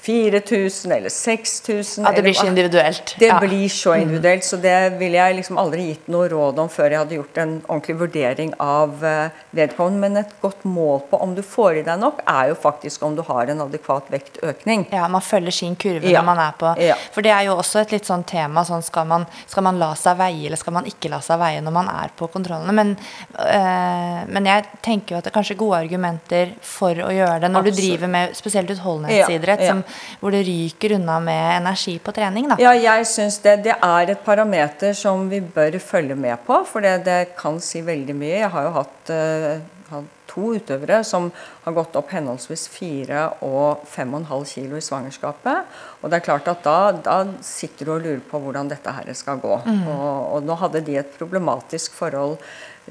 [0.08, 2.06] 4000 eller 6000.
[2.06, 3.16] Ja, det blir så individuelt.
[3.20, 3.40] Det ja.
[3.40, 4.02] blir så mm.
[4.02, 7.40] individuelt, så det ville jeg liksom aldri gitt noe råd om før jeg hadde gjort
[7.44, 10.00] en ordentlig vurdering av eh, vedkommende.
[10.08, 13.18] Men et godt mål på om du får i deg nok, er jo faktisk om
[13.18, 14.88] du har en adekvat vektøkning.
[14.96, 16.22] Ja, man følger sin kurve ja.
[16.22, 16.96] når man er på ja.
[17.12, 19.92] For det er jo også et litt sånn tema sånn skal man, skal man la
[20.00, 22.76] seg veie, eller skal man ikke la seg veie når man er på kontrollene?
[22.80, 22.96] Men,
[23.44, 27.52] øh, men jeg tenker jo at det er kanskje gode argumenter for å gjøre det
[27.52, 27.82] når Absolutt.
[27.82, 29.68] du driver med spesielt utholdenhetsidrett.
[29.68, 29.84] som
[30.20, 32.50] hvor det ryker unna med energi på trening?
[32.52, 32.60] Da.
[32.62, 33.60] Ja, jeg syns det.
[33.68, 37.84] Det er et parameter som vi bør følge med på, for det, det kan si
[37.86, 38.36] veldig mye.
[38.44, 41.30] Jeg har jo hatt uh, to utøvere som
[41.64, 45.78] har gått opp henholdsvis fire og fem og en halv kilo i svangerskapet.
[46.02, 49.12] Og det er klart at da, da sitter du og lurer på hvordan dette her
[49.18, 49.60] skal gå.
[49.66, 49.86] Mm.
[49.94, 52.38] Og, og, nå hadde de et problematisk forhold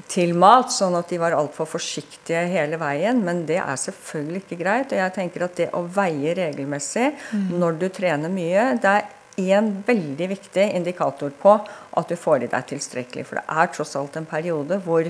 [0.05, 3.23] til mat, sånn at de var altfor forsiktige hele veien.
[3.25, 4.93] Men det er selvfølgelig ikke greit.
[4.93, 7.47] Og jeg tenker at det å veie regelmessig mm.
[7.57, 11.57] når du trener mye, det er en veldig viktig indikator på
[11.97, 13.25] at du får i deg tilstrekkelig.
[13.27, 15.09] For det er tross alt en periode hvor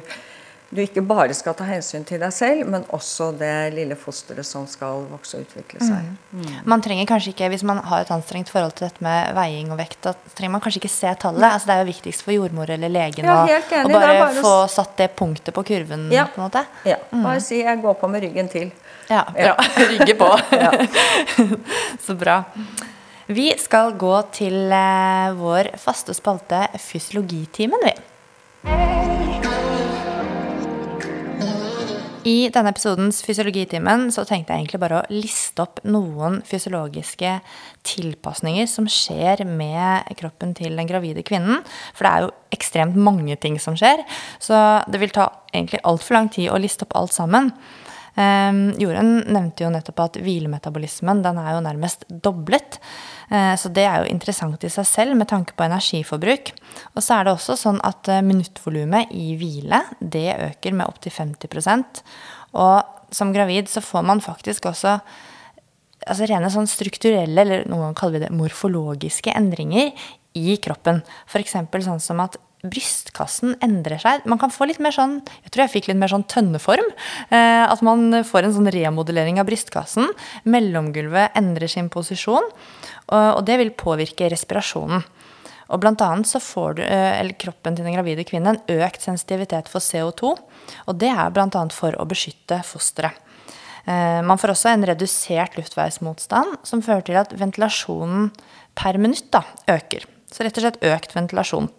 [0.69, 4.65] du ikke bare skal ta hensyn til deg selv, men også det lille fosteret som
[4.67, 6.09] skal vokse og utvikle seg.
[6.33, 6.41] Mm.
[6.41, 6.57] Mm.
[6.67, 9.79] Man trenger kanskje ikke, Hvis man har et anstrengt forhold til dette med veiing og
[9.79, 11.47] vekt, da trenger man kanskje ikke se tallet.
[11.47, 13.61] Altså, det er jo viktigst for jordmor eller legen å bare,
[13.93, 16.09] bare, få satt det punktet på kurven.
[16.11, 16.27] Ja.
[16.33, 16.65] på en måte.
[16.83, 16.99] Ja.
[17.11, 17.23] Mm.
[17.23, 18.71] Bare si 'jeg går på med ryggen til'.
[19.07, 19.55] Ja, bra.
[19.91, 20.29] Rygge på.
[22.05, 22.43] Så bra.
[23.27, 27.95] Vi skal gå til eh, vår faste spalte Fysiologitimen, vi.
[32.27, 37.37] I denne episodens Fysiologitimen så tenkte jeg egentlig bare å liste opp noen fysiologiske
[37.87, 41.61] tilpasninger som skjer med kroppen til den gravide kvinnen.
[41.95, 44.03] For det er jo ekstremt mange ting som skjer,
[44.43, 47.53] så det vil ta egentlig altfor lang tid å liste opp alt sammen.
[48.17, 52.81] Um, Jorunn nevnte jo nettopp at hvilemetabolismen den er jo nærmest doblet.
[53.27, 56.53] Uh, så det er jo interessant i seg selv med tanke på energiforbruk.
[56.95, 61.13] Og så er det også sånn at uh, minuttvolumet i hvile det øker med opptil
[61.15, 62.03] 50%
[62.55, 64.99] Og som gravid så får man faktisk også
[66.07, 69.91] altså rene sånn strukturelle, eller noen ganger kaller vi det morfologiske endringer
[70.37, 71.01] i kroppen.
[71.27, 71.57] F.eks.
[71.83, 74.25] sånn som at brystkassen endrer seg.
[74.25, 76.87] Man kan få litt mer sånn Jeg tror jeg fikk litt mer sånn tønneform.
[77.29, 80.09] Eh, at man får en sånn remodellering av brystkassen.
[80.49, 82.49] Mellomgulvet endrer sin posisjon,
[83.07, 85.05] og det vil påvirke respirasjonen.
[85.67, 89.03] Og blant annet så får du, eh, eller kroppen til den gravide kvinnen en økt
[89.03, 90.37] sensitivitet for CO2.
[90.87, 91.67] Og det er bl.a.
[91.71, 93.15] for å beskytte fosteret.
[93.87, 98.31] Eh, man får også en redusert luftveismotstand, som fører til at ventilasjonen
[98.75, 100.16] per minutt da, øker.
[100.31, 101.69] Så rett og slett økt ventilasjon.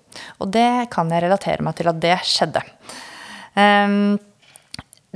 [0.40, 2.64] Og det kan jeg relatere meg til at det skjedde.
[3.58, 4.16] Um,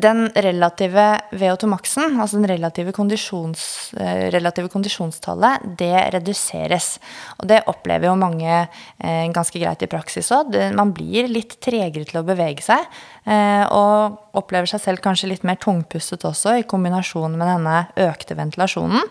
[0.01, 1.03] den relative
[1.37, 6.95] VO2-maksen, altså den relative, kondisjons, eh, relative, kondisjonstallet, det reduseres.
[7.37, 10.57] Og det opplever jo mange eh, ganske greit i praksis òg.
[10.73, 12.89] Man blir litt tregere til å bevege seg.
[13.29, 18.39] Eh, og opplever seg selv kanskje litt mer tungpustet også, i kombinasjon med denne økte
[18.41, 19.05] ventilasjonen.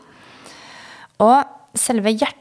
[1.21, 2.40] Og selve hjertet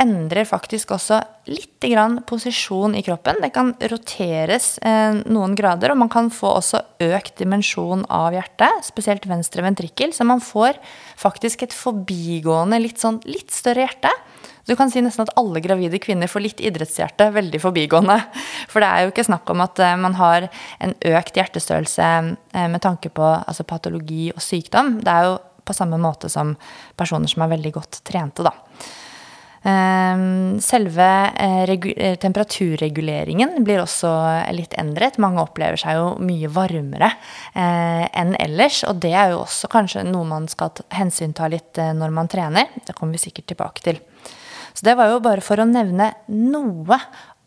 [0.00, 3.38] endrer faktisk også litt grann posisjon i kroppen.
[3.42, 8.82] Det kan roteres eh, noen grader, og man kan få også økt dimensjon av hjertet,
[8.86, 10.80] spesielt venstre ventrikkel, så man får
[11.20, 14.12] faktisk et forbigående litt sånn litt større hjerte.
[14.64, 18.16] Du kan si nesten at alle gravide kvinner får litt idrettshjerte veldig forbigående.
[18.72, 20.48] For det er jo ikke snakk om at eh, man har
[20.82, 24.98] en økt hjertestørrelse eh, med tanke på altså patologi og sykdom.
[25.04, 26.56] Det er jo på samme måte som
[26.96, 28.52] personer som er veldig godt trente, da.
[29.64, 34.10] Ehm, selve eh, eh, temperaturreguleringen blir også
[34.52, 35.16] litt endret.
[35.22, 37.08] Mange opplever seg jo mye varmere
[37.56, 38.82] eh, enn ellers.
[38.90, 42.68] Og det er jo også kanskje noe man skal hensynta litt når man trener.
[42.84, 44.02] Det kommer vi sikkert tilbake til.
[44.74, 47.00] Så det var jo bare for å nevne noe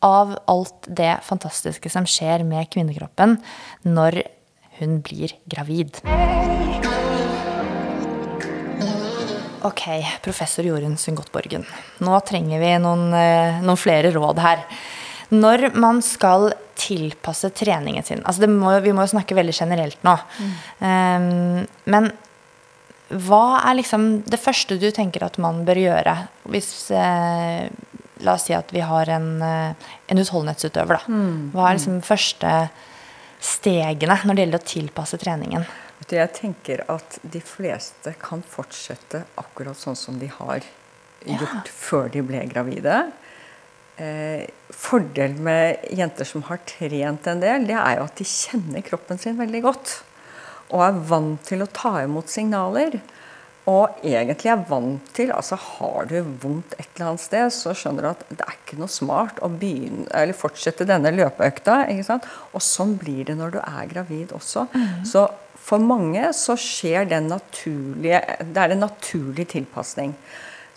[0.06, 3.38] av alt det fantastiske som skjer med kvinnekroppen
[3.86, 4.24] når
[4.80, 6.02] hun blir gravid.
[9.66, 9.84] Ok,
[10.22, 11.66] professor Jorunn Sundgodt-Borgen.
[12.06, 14.64] Nå trenger vi noen, eh, noen, flere råd her.
[15.30, 20.14] Når man skal tilpasse treningen sin altså må, Vi må jo snakke veldig generelt nå.
[20.40, 20.54] Mm.
[20.80, 22.12] Um, men
[23.10, 26.16] hva er liksom det første du tenker at man bør gjøre
[26.52, 27.68] hvis eh,
[28.26, 31.12] La oss si at vi har en, eh, en utholdenhetsutøver, da.
[31.12, 31.52] Mm.
[31.54, 32.54] Hva er liksom første
[33.38, 35.68] stegene når det gjelder å tilpasse treningen?
[36.08, 40.62] Jeg tenker at de fleste kan fortsette akkurat sånn som de har
[41.26, 41.74] gjort ja.
[41.74, 43.00] før de ble gravide.
[43.98, 48.86] Eh, fordelen med jenter som har trent en del, det er jo at de kjenner
[48.86, 49.96] kroppen sin veldig godt.
[50.70, 53.00] Og er vant til å ta imot signaler.
[53.68, 58.06] Og egentlig er vant til altså Har du vondt et eller annet sted, så skjønner
[58.06, 61.82] du at det er ikke noe smart å begynne, eller fortsette denne løpeøkta.
[62.54, 64.70] Og sånn blir det når du er gravid også.
[64.72, 65.04] Mm.
[65.08, 65.26] Så
[65.68, 70.14] for mange så skjer den naturlige Det er en naturlig tilpasning.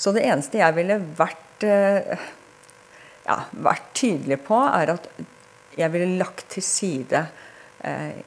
[0.00, 2.24] Så det eneste jeg ville vært, eh,
[3.26, 5.06] ja, vært tydelig på, er at
[5.78, 7.22] jeg ville lagt til side
[7.84, 8.24] eh,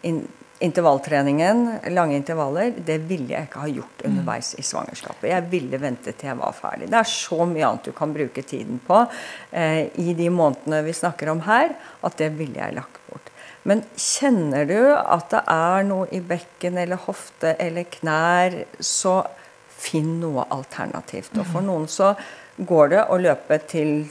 [0.63, 4.06] intervalltreningen, lange intervaller, det ville jeg ikke ha gjort mm.
[4.12, 5.28] underveis i svangerskapet.
[5.34, 6.88] Jeg ville vente til jeg var ferdig.
[6.93, 9.02] Det er så mye annet du kan bruke tiden på
[9.52, 13.33] eh, i de månedene vi snakker om her, at det ville jeg lagt bort.
[13.69, 19.21] Men kjenner du at det er noe i bekken eller hofte eller knær, så
[19.84, 21.36] finn noe alternativt.
[21.39, 22.13] Og for noen så
[22.58, 24.04] går det å løpe til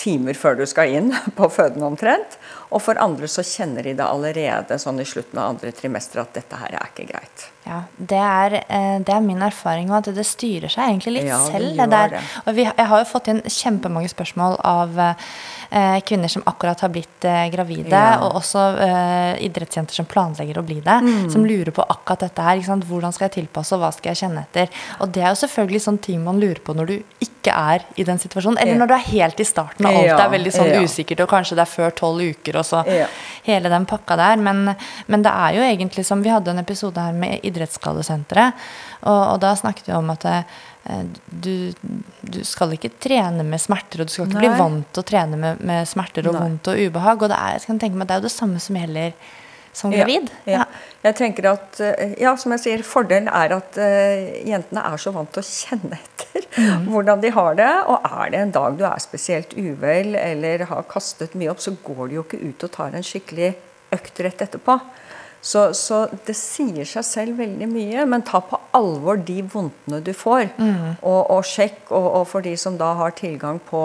[0.00, 2.38] timer før du skal inn på føden omtrent.
[2.70, 6.32] Og for andre så kjenner de det allerede sånn i slutten av andre trimester at
[6.36, 7.46] dette her er ikke greit.
[7.66, 11.38] Ja, Det er, eh, det er min erfaring at det styrer seg egentlig litt Ja,
[11.44, 11.76] det selv.
[11.76, 12.08] Det der.
[12.08, 12.20] det.
[12.46, 16.88] Og vi, jeg har jo fått inn kjempemange spørsmål av eh, kvinner som akkurat har
[16.94, 18.18] blitt eh, gravide, Ja.
[18.24, 21.30] og også eh, idrettsjenter som planlegger å bli det, Mm.
[21.30, 22.56] som lurer på akkurat dette her.
[22.60, 24.68] Hvordan skal jeg tilpasse, og hva skal jeg kjenne etter?
[25.00, 28.02] Og det er jo selvfølgelig sånn ting man lurer på når du ikke er i
[28.04, 30.84] den situasjonen, eller når du er helt i starten og alt Ja, er veldig sånn
[30.84, 33.06] usikkert, og kanskje det er før tolv uker, og så Ja.
[33.46, 34.36] hele den pakka der.
[34.36, 34.74] Men,
[35.06, 38.52] men det er jo egentlig som Vi hadde en episode her med Idrettsskadesenteret,
[39.02, 40.44] og, og da snakket vi om at det,
[41.30, 41.72] du,
[42.22, 45.36] du skal ikke trene med smerter, og du skal ikke bli vant til å trene
[45.36, 46.42] med, med smerter og Nei.
[46.46, 47.22] vondt og ubehag.
[47.22, 49.12] Og det er, jeg kan tenke meg, det er jo det samme som gjelder
[49.80, 50.30] som gravid.
[50.44, 50.68] Ja, ja.
[51.08, 55.14] Jeg tenker at, eh, ja, som jeg sier, Fordelen er at uh, jentene er så
[55.16, 56.20] vant til å kjenne etter
[56.56, 56.86] Mm.
[56.92, 57.70] hvordan de har det.
[57.86, 61.74] Og er det en dag du er spesielt uvel eller har kastet mye opp, så
[61.84, 63.54] går du jo ikke ut og tar en skikkelig
[63.94, 64.78] økt rett etterpå.
[65.40, 70.12] Så, så det sier seg selv veldig mye, men ta på alvor de vondtene du
[70.12, 70.50] får.
[70.58, 70.98] Mm.
[71.00, 73.80] Og, og sjekk, og, og for de som da har tilgang på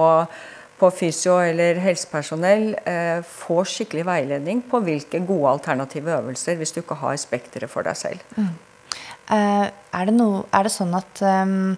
[0.79, 6.81] på fysio eller helsepersonell eh, får skikkelig veiledning på hvilke gode alternative øvelser hvis du
[6.81, 8.23] ikke har spekteret for deg selv.
[8.35, 11.77] Eh, er, det no, er det sånn at um,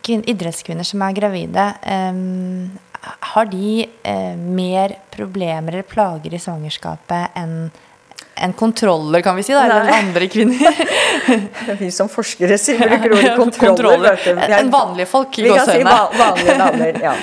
[0.00, 7.36] kvin- idrettskvinner som er gravide, um, har de eh, mer problemer eller plager i svangerskapet
[7.38, 7.70] enn
[8.40, 10.80] enn kontroller, kan vi si, da, eller en andre kvinner?
[11.80, 14.16] Vi som forskere sier bruker ordet kontroller.
[14.16, 14.46] Kontroller.
[14.48, 17.00] Er- En vanlige folk i Vi kan si vanlige damer.
[17.04, 17.14] Ja.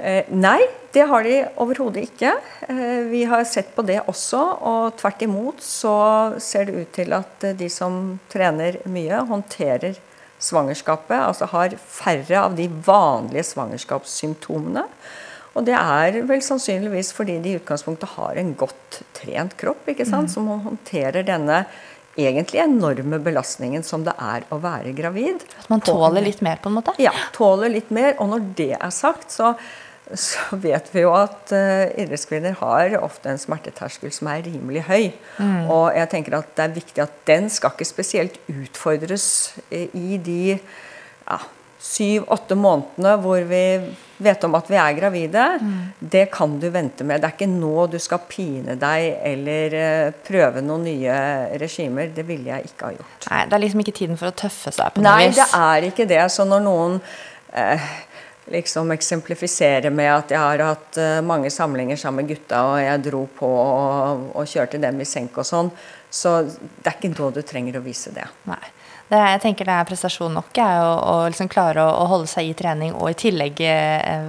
[0.00, 0.60] Eh, nei,
[0.94, 2.30] det har de overhodet ikke.
[2.68, 5.96] Eh, vi har sett på det også, og tvert imot så
[6.40, 7.98] ser det ut til at eh, de som
[8.32, 9.98] trener mye, håndterer
[10.40, 14.86] svangerskapet, altså har færre av de vanlige svangerskapssymptomene.
[15.58, 20.06] Og det er vel sannsynligvis fordi de i utgangspunktet har en godt trent kropp, ikke
[20.08, 20.30] sant?
[20.32, 21.64] som håndterer denne
[22.18, 25.44] egentlig enorme belastningen som det er å være gravid.
[25.62, 26.94] At man tåler litt mer, på en måte?
[27.02, 28.16] ja, tåler litt mer.
[28.18, 29.52] Og når det er sagt, så,
[30.10, 35.12] så vet vi jo at uh, idrettskvinner har ofte en smerteterskel som er rimelig høy.
[35.70, 39.30] Og jeg tenker at det er viktig at den skal ikke spesielt utfordres
[39.70, 41.40] i, i de ja,
[41.80, 43.64] syv-åtte månedene hvor vi
[44.20, 45.44] vet om at vi er gravide.
[45.98, 47.22] Det kan du vente med.
[47.22, 51.16] Det er ikke nå du skal pine deg eller eh, prøve noen nye
[51.60, 52.12] regimer.
[52.14, 53.30] Det ville jeg ikke ha gjort.
[53.30, 55.40] Nei, det er liksom ikke tiden for å tøffe seg på noe Nei, vis.
[55.40, 56.20] det er ikke det.
[56.36, 56.98] Så når noen
[57.56, 57.88] eh,
[58.52, 63.04] liksom eksemplifiserer med at jeg har hatt eh, mange samlinger sammen med gutta, og jeg
[63.08, 65.72] dro på og, og kjørte dem i senk og sånn,
[66.10, 68.26] så det er ikke da du trenger å vise det.
[68.50, 68.62] Nei.
[69.10, 72.30] Det, jeg tenker det er prestasjon nok er å, å liksom klare å, å holde
[72.30, 74.28] seg i trening og i tillegg eh,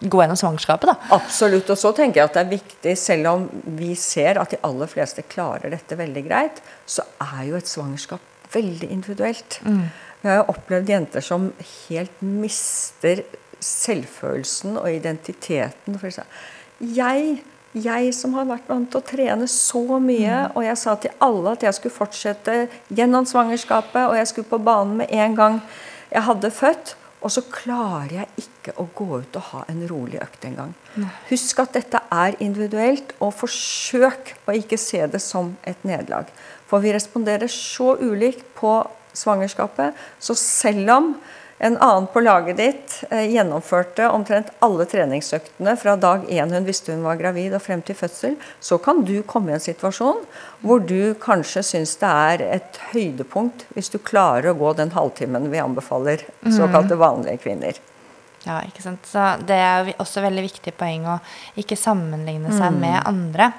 [0.00, 0.90] gå gjennom svangerskapet.
[0.90, 0.96] da.
[1.14, 1.70] Absolutt.
[1.70, 3.46] Og så tenker jeg at det er viktig, selv om
[3.78, 8.26] vi ser at de aller fleste klarer dette veldig greit, så er jo et svangerskap
[8.50, 9.60] veldig individuelt.
[10.20, 11.52] Vi har jo opplevd jenter som
[11.86, 13.22] helt mister
[13.60, 15.98] selvfølelsen og identiteten.
[16.00, 16.24] For
[16.80, 17.38] jeg,
[17.76, 21.54] jeg som har vært vant til å trene så mye, og jeg sa til alle
[21.54, 22.56] at jeg skulle fortsette
[22.88, 25.60] gjennom svangerskapet, og jeg skulle på banen med en gang
[26.10, 26.96] jeg hadde født.
[27.20, 30.70] Og så klarer jeg ikke å gå ut og ha en rolig økt engang.
[31.28, 36.30] Husk at dette er individuelt, og forsøk å ikke se det som et nederlag.
[36.70, 38.72] For vi responderer så ulikt på
[39.12, 39.92] svangerskapet.
[40.18, 41.12] Så selv om
[41.60, 46.94] en annen på laget ditt eh, gjennomførte omtrent alle treningsøktene fra dag én hun visste
[46.94, 50.22] hun var gravid og frem til fødsel, så kan du komme i en situasjon
[50.64, 55.50] hvor du kanskje syns det er et høydepunkt hvis du klarer å gå den halvtimen
[55.52, 57.76] vi anbefaler såkalte vanlige kvinner.
[58.46, 59.04] Ja, ikke sant?
[59.04, 61.18] Så Det er også veldig viktig poeng å
[61.60, 62.80] ikke sammenligne seg Mm.
[62.80, 63.52] med andre.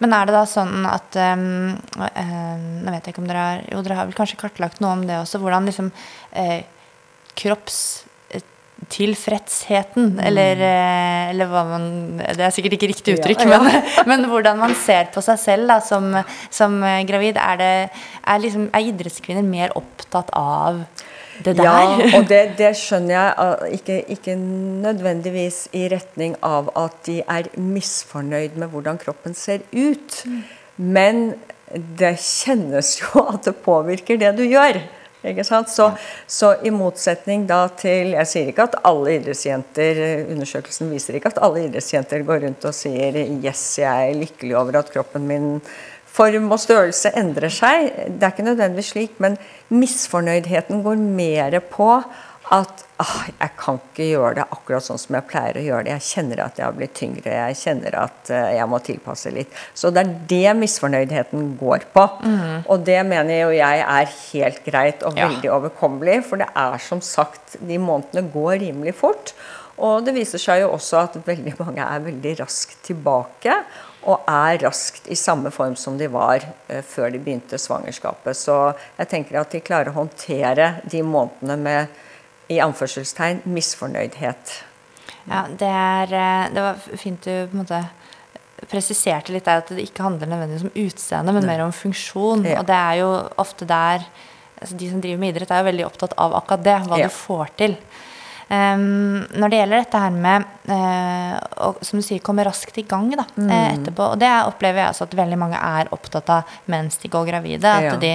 [0.00, 3.62] Men er det da sånn at um, eh, Nå vet jeg ikke om dere har
[3.72, 5.40] Jo, dere har vel kanskje kartlagt noe om det også.
[5.40, 5.88] Hvordan liksom
[6.32, 6.62] eh,
[7.38, 10.20] kroppstilfredsheten, Mm.
[10.26, 11.84] eller, eh, eller hva man
[12.18, 13.58] Det er sikkert ikke riktig uttrykk, ja.
[13.62, 17.36] Men, men hvordan man ser på seg selv da, som, som eh, gravid.
[17.36, 17.90] Er, det,
[18.26, 20.84] er, liksom, er idrettskvinner mer opptatt av
[21.44, 21.64] det der?
[21.64, 27.16] Ja, og det, det skjønner jeg uh, ikke, ikke nødvendigvis i retning av at de
[27.22, 30.24] er misfornøyd med hvordan kroppen ser ut.
[30.76, 31.34] Men
[31.74, 34.74] det kjennes jo at det påvirker det du gjør.
[35.66, 35.90] Så,
[36.26, 39.98] så i motsetning da til Jeg sier ikke at alle idrettsjenter
[40.30, 44.78] Undersøkelsen viser ikke at alle idrettsjenter går rundt og sier 'yes, jeg er lykkelig over
[44.78, 45.60] at kroppen min
[46.06, 47.90] form og størrelse endrer seg'.
[48.14, 49.36] Det er ikke nødvendigvis slik, men
[49.68, 51.90] misfornøydheten går mer på
[52.54, 55.96] at ah, jeg kan ikke gjøre det akkurat sånn som jeg pleier å gjøre det.
[55.98, 59.58] Jeg kjenner at jeg har blitt tyngre, jeg kjenner at uh, jeg må tilpasse litt.
[59.76, 62.06] Så det er det misfornøydheten går på.
[62.24, 62.64] Mm.
[62.64, 65.58] Og det mener jo jeg er helt greit og veldig ja.
[65.58, 69.34] overkommelig, for det er som sagt De månedene går rimelig fort.
[69.78, 73.60] Og det viser seg jo også at veldig mange er veldig raskt tilbake.
[74.08, 78.40] Og er raskt i samme form som de var uh, før de begynte svangerskapet.
[78.40, 78.58] Så
[78.96, 82.04] jeg tenker at de klarer å håndtere de månedene med
[82.48, 84.54] i anførselstegn misfornøydhet.
[85.28, 87.82] Ja, det, er, eh, det var fint du på en måte
[88.68, 92.46] presiserte litt der at det ikke handler nødvendigvis om utseende, men mer om funksjon.
[92.48, 92.60] Ja.
[92.60, 94.08] Og det er jo ofte der
[94.58, 96.72] altså De som driver med idrett, er jo veldig opptatt av akkurat det.
[96.88, 97.06] Hva ja.
[97.06, 97.76] du får til.
[98.48, 101.34] Um, når det gjelder dette her med uh,
[101.66, 103.50] å, som du sier, komme raskt i gang da, mm.
[103.50, 107.10] uh, etterpå, og det opplever jeg også at veldig mange er opptatt av mens de
[107.12, 107.74] går gravide.
[107.84, 107.92] Ja.
[107.92, 108.14] At de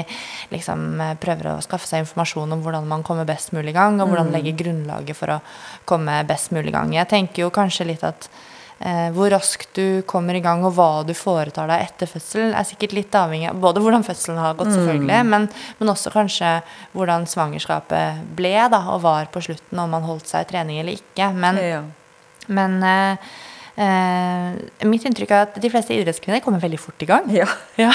[0.55, 4.01] liksom uh, prøver å skaffe seg informasjon om hvordan man kommer best mulig i gang,
[4.01, 4.37] og hvordan mm.
[4.39, 5.43] legge grunnlaget for å
[5.89, 6.97] komme best mulig i gang.
[6.97, 8.52] Jeg tenker jo kanskje litt at Eh,
[9.15, 12.95] hvor raskt du kommer i gang, og hva du foretar deg etter fødsel, er sikkert
[12.97, 15.31] litt avhengig av både hvordan fødselen har gått, selvfølgelig, mm.
[15.31, 15.47] men,
[15.79, 16.49] men, også kanskje
[16.91, 20.99] hvordan svangerskapet ble da, og var på slutten, om man holdt seg i trening eller
[20.99, 21.29] ikke.
[21.31, 21.81] Men, ja.
[22.59, 23.33] men eh,
[23.73, 27.25] Eh, mitt inntrykk er at de fleste idrettskvinner kommer veldig fort i gang.
[27.33, 27.47] Ja.
[27.81, 27.89] ja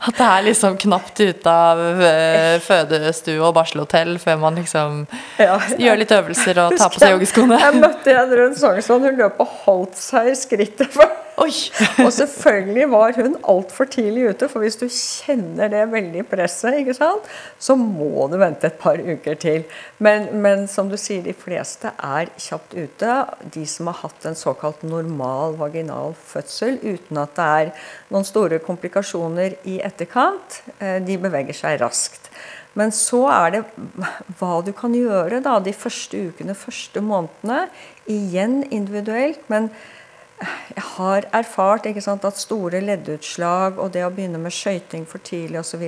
[0.00, 5.04] at det er liksom knapt ute av eh, fødestue og barselhotell før man liksom
[5.38, 5.60] ja.
[5.78, 7.60] gjør litt øvelser og tar på seg joggeskoene.
[7.62, 10.90] Jeg møtte en rundt Sognsvann, hun løp og holdt seg i skrittet.
[10.90, 11.06] for
[11.38, 16.96] og selvfølgelig var hun altfor tidlig ute, for hvis du kjenner det veldig presset, ikke
[16.98, 17.28] sant,
[17.58, 19.64] så må du vente et par uker til.
[19.98, 23.16] Men, men, som du sier, de fleste er kjapt ute.
[23.56, 27.74] De som har hatt en såkalt normal vaginal fødsel uten at det er
[28.12, 32.30] noen store komplikasjoner i etterkant, eh, de beveger seg raskt.
[32.78, 33.62] Men så er det
[34.38, 37.64] hva du kan gjøre da, de første ukene, første månedene.
[38.10, 39.42] Igjen individuelt.
[39.48, 39.70] men
[40.40, 45.60] jeg har erfart sant, at store leddutslag og det å begynne med skøyting for tidlig
[45.60, 45.84] osv.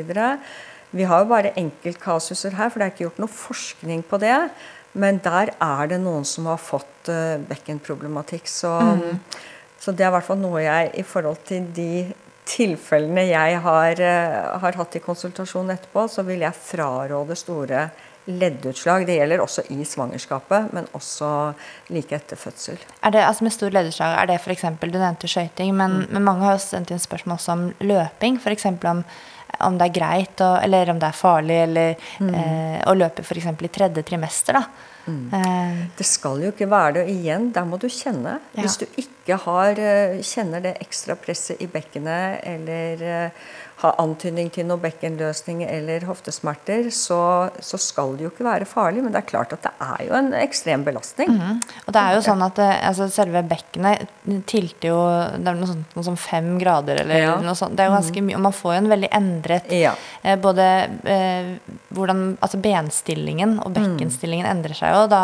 [0.93, 4.37] Vi har jo bare enkeltkasuser her, for det er ikke gjort noe forskning på det.
[4.93, 8.51] Men der er det noen som har fått uh, bekkenproblematikk.
[8.51, 9.23] Så, mm.
[9.81, 12.05] så, det er i hvert fall noe jeg i forhold til de
[12.49, 17.87] tilfellene jeg har, uh, har hatt i konsultasjon etterpå, så vil jeg fraråde store
[18.27, 19.07] leddutslag.
[19.07, 21.31] Det gjelder også i svangerskapet, men også
[21.93, 22.79] like etter fødsel.
[23.03, 24.65] Er det, altså Med stor leddutslag, er det f.eks.
[24.81, 26.07] Du nevnte skøyting, men, mm.
[26.13, 28.39] men, mange har også sendt inn spørsmål også om løping.
[28.39, 28.67] F.eks.
[28.67, 29.03] Om,
[29.61, 32.33] om det er greit, å, eller om det er farlig eller, mm.
[32.39, 33.51] eh, å løpe f.eks.
[33.53, 34.61] i tredje trimester.
[34.61, 34.91] da.
[35.03, 35.33] Mm.
[35.35, 35.79] Eh.
[35.99, 37.09] Det skal jo ikke være det.
[37.11, 38.39] igjen, der må du kjenne.
[38.55, 38.63] Ja.
[38.63, 43.33] Hvis du ikke har, eh, kjenner det ekstra presset i bekkenet eller
[43.83, 48.69] eh, ha antydning til noe bekkenløsning eller hoftesmerter, så, så, skal det jo ikke være
[48.69, 49.03] farlig.
[49.05, 51.33] Men det er klart at det er jo en ekstrem belastning.
[51.35, 51.61] Mm.
[51.87, 54.09] Og det er jo sånn at eh, altså selve bekkenet
[54.49, 54.99] tilter jo
[55.43, 57.35] Det er noe sånt noe som fem grader eller ja.
[57.43, 57.77] noe sånt.
[57.77, 58.29] Det er jo ganske mhm.
[58.29, 58.39] mye.
[58.39, 59.95] Og man får jo en veldig endret ja.
[60.23, 60.69] eh, Både
[61.11, 61.53] eh,
[61.93, 63.77] hvordan Altså benstillingen og mhm.
[63.79, 64.53] bekkenstillingen mm.
[64.57, 65.05] endrer seg jo.
[65.07, 65.23] Og da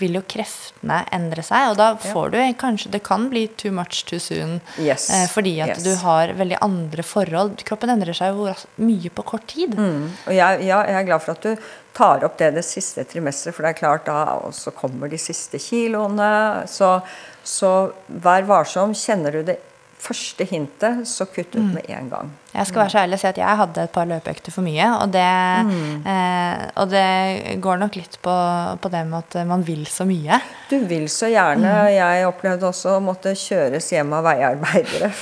[0.00, 1.72] vil jo kreftene endre seg.
[1.72, 2.48] Og da får ja.
[2.48, 4.58] du kanskje Det kan bli too much too soon.
[4.80, 5.08] Yes.
[5.12, 5.84] Eh, fordi at yes.
[5.84, 7.58] du har veldig andre forhold.
[7.68, 8.48] Kroppen endrer seg jo
[8.84, 9.74] mye på kort tid.
[9.78, 10.08] Mm.
[10.26, 13.56] Og jeg, ja, jeg, er glad for at du tar opp det det siste trimesteret,
[13.56, 16.66] for det er klart da også kommer de siste kiloene.
[16.70, 17.00] Så,
[17.42, 17.72] så
[18.06, 18.94] vær varsom.
[18.94, 19.58] Kjenner du det
[20.02, 21.72] første hintet, så kutt ut mm.
[21.74, 22.30] med en gang.
[22.52, 24.86] Jeg skal være så ærlig og si at jeg hadde et par løpeøkter for mye.
[25.02, 25.24] Og det,
[25.68, 26.06] mm.
[26.12, 28.36] eh, og det går nok litt på,
[28.82, 30.40] på, det med at man vil så mye.
[30.70, 31.68] Du vil så gjerne.
[31.68, 31.92] Mm.
[31.96, 35.12] Jeg opplevde også å måtte kjøres hjem av veiarbeidere.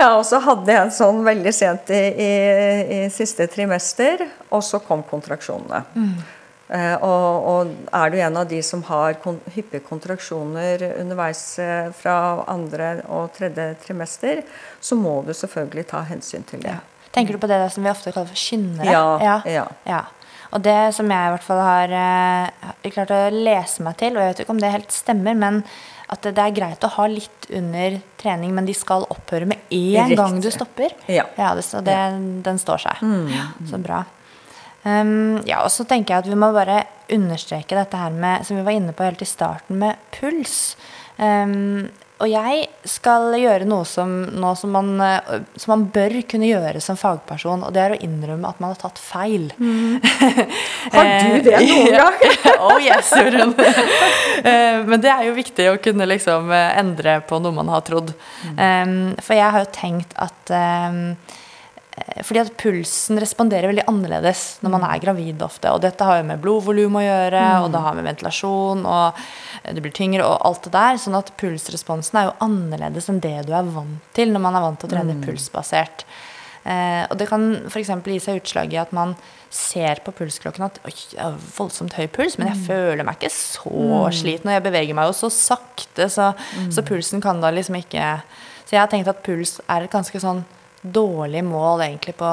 [0.00, 2.32] ja, og så hadde jeg en sånn veldig sent i, i,
[2.98, 5.84] i siste trimester, og så kom kontraksjonene.
[5.94, 6.16] Mm.
[6.66, 11.92] Eh, og, og, er du en av de som har kon hyppige kontraksjoner underveis eh,
[11.94, 14.42] fra andre og tredje trimester,
[14.80, 16.74] så må du selvfølgelig ta hensyn til det.
[16.74, 17.10] Ja.
[17.14, 18.90] Tenker du på det som vi ofte kaller for kynnere?
[18.90, 19.66] Ja, ja.
[19.86, 20.02] ja.
[20.54, 24.24] Og det som jeg i hvert fall har eh, klart å lese meg til, og
[24.24, 25.62] jeg vet ikke om det helt stemmer, men
[26.10, 29.70] at det, det er greit å ha litt under trening, men de skal opphøre med
[29.74, 30.94] én gang du stopper.
[31.10, 31.26] Ja.
[31.38, 31.96] ja det, så det,
[32.46, 33.02] den står seg.
[33.02, 33.66] Mm.
[33.70, 34.04] Så bra.
[34.86, 38.58] Um, ja, og så tenker jeg at vi må bare understreke dette her med, som
[38.58, 40.76] vi var inne på helt i starten, med puls.
[41.18, 46.48] Um, og jeg skal gjøre noe som, noe som, man, eh, som man bør kunne
[46.48, 49.50] gjøre som fagperson, og det er å innrømme at man har tatt feil.
[50.94, 52.16] Har du det noen gang?
[52.64, 53.52] oh yes, Jorunn.
[54.46, 57.82] Eh, Men det er jo viktig å kunne liksom eh, endre på noe man har
[57.86, 58.12] trodd.
[58.54, 61.38] Um, For jeg har jo tenkt at um, eh,
[61.96, 65.70] fordi at pulsen responderer veldig annerledes når man er gravid ofte.
[65.72, 69.20] Og dette har jo med blodvolum å gjøre, og det har med ventilasjon, og
[69.64, 71.00] det blir tyngre og alt det der.
[71.00, 74.66] Sånn at pulsresponsen er jo annerledes enn det du er vant til når man er
[74.66, 76.04] vant til å trene pulsbasert.
[76.66, 77.92] Eh, og det kan f.eks.
[78.04, 79.14] gi seg utslag i at man
[79.54, 83.32] ser på pulsklokken at Oi, jeg har voldsomt høy puls, men jeg føler meg ikke
[83.32, 84.50] så sliten.
[84.50, 86.32] Og jeg beveger meg jo så sakte, så,
[86.68, 88.18] så pulsen kan da liksom ikke
[88.66, 90.42] Så jeg har tenkt at puls er et ganske sånn
[90.92, 92.30] dårlig mål egentlig på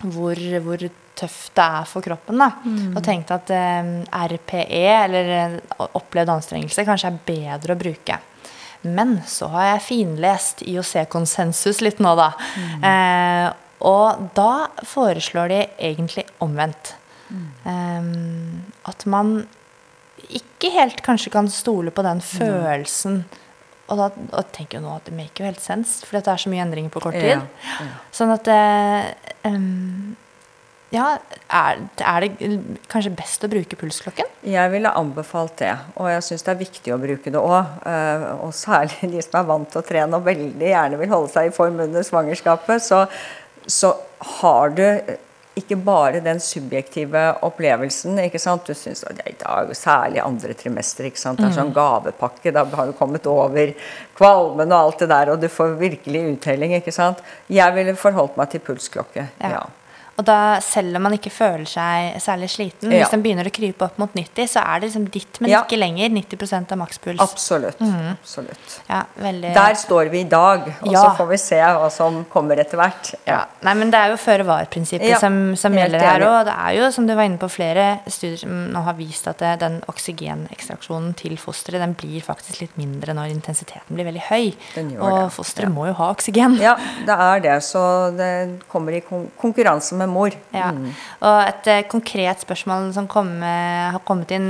[0.00, 0.84] hvor, hvor
[1.20, 2.40] tøft det er for kroppen.
[2.40, 2.50] da.
[2.96, 3.90] Og tenkte at eh,
[4.32, 5.56] RPE, eller eh,
[5.98, 8.20] opplevd anstrengelse, kanskje er bedre å bruke.
[8.82, 12.30] Men så har jeg finlest IOC-konsensus litt nå, da.
[12.90, 13.48] Eh,
[13.84, 15.60] og da foreslår de
[15.90, 16.94] egentlig omvendt.
[17.68, 18.10] Eh,
[18.88, 19.42] at man
[20.30, 23.22] ikke helt kanskje kan stole på den følelsen.
[23.90, 26.40] Og da og tenker jeg nå at det make jo helt sense, for det er
[26.40, 27.42] så mye endringer på kort tid.
[27.42, 29.08] Ja, Sånn at eh,
[29.50, 30.16] em,
[30.94, 31.08] Ja,
[31.54, 32.50] er, er det
[32.90, 34.30] kanskje best å bruke pulsklokken?
[34.46, 37.80] Jeg ville anbefalt det, og jeg syns det er viktig å bruke det òg.
[38.42, 41.50] Og særlig de som er vant til å trene og veldig gjerne vil holde seg
[41.50, 42.82] i form under svangerskapet.
[42.86, 43.04] Så,
[43.70, 43.94] så
[44.40, 44.86] har du
[45.60, 48.18] ikke bare den subjektive opplevelsen.
[48.26, 48.66] ikke sant?
[48.66, 51.40] Du syns at i dag, særlig andre trimester, ikke sant?
[51.40, 52.52] det er sånn gavepakke.
[52.54, 53.74] Da har du kommet over
[54.18, 56.76] kvalmen og alt det der, og du får virkelig uttelling.
[56.78, 57.22] ikke sant?
[57.48, 59.28] Jeg ville forholdt meg til pulsklokke.
[59.40, 59.66] ja.
[60.20, 63.00] Og da, selv om man ikke føler seg særlig sliten, Ja.
[63.00, 65.62] hvis den begynner å krype opp mot 90, så er det liksom ditt, men Ja.
[65.64, 66.10] ikke lenger.
[66.10, 67.20] 90 av makspuls.
[67.20, 67.80] Absolutt.
[67.80, 68.80] absolutt.
[68.88, 72.58] Ja, veldig Der står vi i dag, og så får vi se hva som kommer
[72.60, 73.14] etter hvert.
[73.26, 73.44] Ja.
[73.62, 76.44] Nei, men det er jo føre var-prinsippet som, som gjelder her òg.
[76.44, 79.38] Det er jo, som du var inne på, flere studier som nå har vist at
[79.38, 84.52] det, den oksygenekstraksjonen til fosteret den blir faktisk litt mindre når intensiteten blir veldig høy.
[85.00, 86.58] Og fosteret må jo ha oksygen.
[86.60, 87.56] Ja, det er det.
[87.64, 87.82] Så
[88.16, 89.00] det kommer i
[89.40, 90.34] konkurranse med mor.
[90.54, 90.70] Ja.
[90.70, 94.48] Og et eh, konkret spørsmål som kom, eh, har kommet inn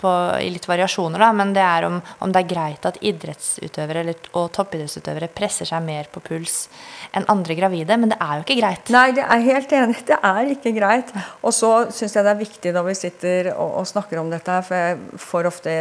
[0.00, 4.04] på, i litt variasjoner, da, men det er om, om det er greit at idrettsutøvere
[4.04, 6.66] eller, og toppidrettsutøvere presser seg mer på puls
[7.16, 7.98] enn andre gravide.
[7.98, 8.92] Men det er jo ikke greit.
[8.94, 9.98] Nei, det er helt enig.
[10.08, 11.12] Det er ikke greit.
[11.42, 14.60] Og så syns jeg det er viktig når vi sitter og, og snakker om dette
[14.66, 15.74] for jeg får ofte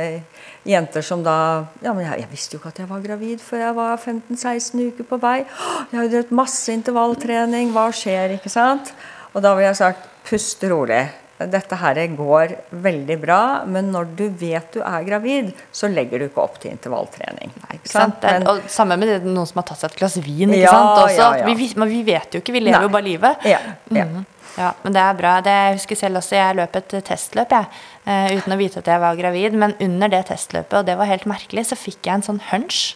[0.68, 1.38] jenter som da
[1.84, 4.88] Ja, men jeg, jeg visste jo ikke at jeg var gravid før jeg var 15-16
[4.92, 5.38] uker på vei.
[5.44, 7.72] Jeg har jo drevet masse intervalltrening.
[7.76, 8.38] Hva skjer?
[8.38, 8.94] Ikke sant?
[9.38, 11.06] Og da vil jeg sagt pust rolig.
[11.38, 16.26] Dette her går veldig bra, men når du vet du er gravid, så legger du
[16.26, 17.52] ikke opp til intervalltrening.
[17.76, 18.24] Ikke sant?
[18.26, 20.50] Men- og Samme med det, noen som har tatt seg et glass vin.
[20.50, 21.04] ikke Ja, sant?
[21.04, 21.54] Også, ja, ja.
[21.54, 22.88] Vi, men vi vet jo ikke, vi lever Nei.
[22.88, 23.46] jo bare livet.
[23.46, 23.60] ja,
[23.92, 24.06] ja.
[24.06, 24.26] Mm.
[24.58, 25.36] Ja, men det er bra.
[25.46, 27.68] Det, jeg husker selv også, jeg løp et testløp jeg,
[28.08, 29.54] uh, uten å vite at jeg var gravid.
[29.54, 32.96] Men under det testløpet, og det var helt merkelig, så fikk jeg en sånn hunch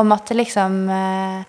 [0.00, 1.44] om at liksom eh,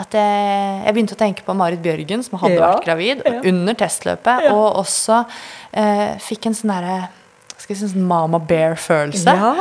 [0.00, 3.40] at jeg, jeg begynte å tenke på Marit Bjørgen, som hadde Ja, vært gravid, ja.
[3.50, 4.48] under testløpet.
[4.50, 5.20] Og også
[5.70, 6.96] eh, fikk en sånn derre
[7.62, 9.34] si, sånn mama bear-følelse.
[9.38, 9.52] Ja.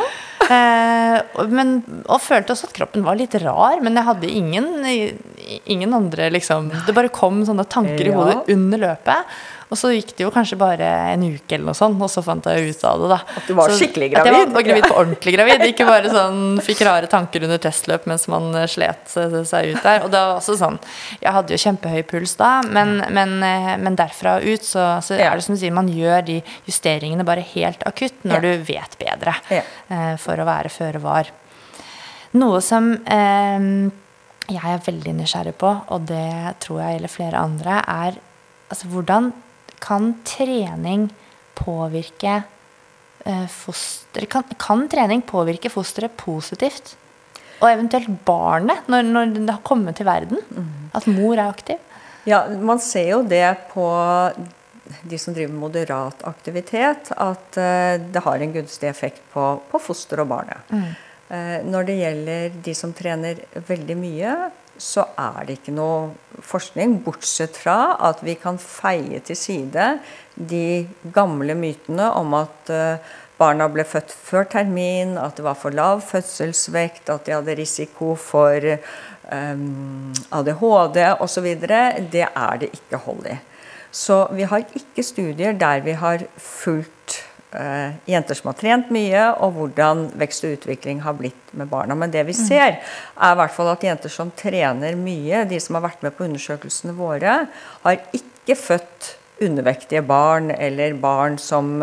[0.44, 5.96] Eh, men, og følte også at kroppen var litt rar, men jeg hadde ingen, ingen
[5.96, 9.38] andre liksom Det bare kom sånne tanker i hodet under løpet.
[9.74, 12.46] Og så gikk det jo kanskje bare en uke eller noe sånt, og så fant
[12.46, 13.08] jeg ut av det.
[13.10, 14.66] da At du var Så- skikkelig At jeg var, gravid.
[14.68, 15.64] gravid på ordentlig gravid.
[15.72, 20.04] Ikke bare sånn fikk rare tanker under testløp mens man eh, slet seg ut der.
[20.06, 20.78] Og det var også sånn
[21.24, 25.18] Jeg hadde jo kjempehøy puls da, men, men, eh, men derfra og ut så, så
[25.18, 28.40] er det som du sier, man gjør de justeringene bare helt akutt når Ja.
[28.42, 29.64] du vet bedre Ja.
[29.90, 31.32] eh, for å være føre var.
[32.34, 33.90] Noe som eh,
[34.50, 38.18] jeg er veldig nysgjerrig på, og det tror jeg gjelder flere andre, er
[38.74, 39.32] altså hvordan
[39.84, 41.10] kan trening
[41.58, 42.42] påvirke
[43.26, 46.96] eh, foster kan, kan trening påvirke fosteret positivt?
[47.62, 50.42] Og eventuelt barnet, når, når det har kommet til verden?
[50.96, 51.80] At mor er aktiv?
[52.28, 53.86] Ja, man ser jo det på
[55.08, 60.24] de som driver moderat aktivitet, at eh, det har en gunstig effekt på, på foster
[60.24, 60.70] og barnet.
[60.74, 60.94] Mm.
[61.72, 64.34] når det gjelder de som trener veldig mye,
[64.84, 69.86] så er det ikke noe forskning, bortsett fra at vi kan feie til side
[70.36, 70.84] de
[71.16, 76.04] gamle mytene om at eh, barna ble født før termin, at det var for lav
[76.06, 78.68] fødselsvekt, at de hadde risiko for
[79.34, 81.50] um, ADHD osv.
[81.64, 83.40] Det er det ikke hold i.
[83.94, 87.20] Så vi har ikke studier der vi har fulgt
[87.60, 91.98] eh, jenter som har trent mye, og hvordan vekst og utvikling har blitt med barna.
[91.98, 95.78] Men det vi ser, er i hvert fall at jenter som trener mye, de som
[95.80, 97.44] har vært med på undersøkelsene våre,
[97.86, 101.82] har ikke født undervektige barn eller barn som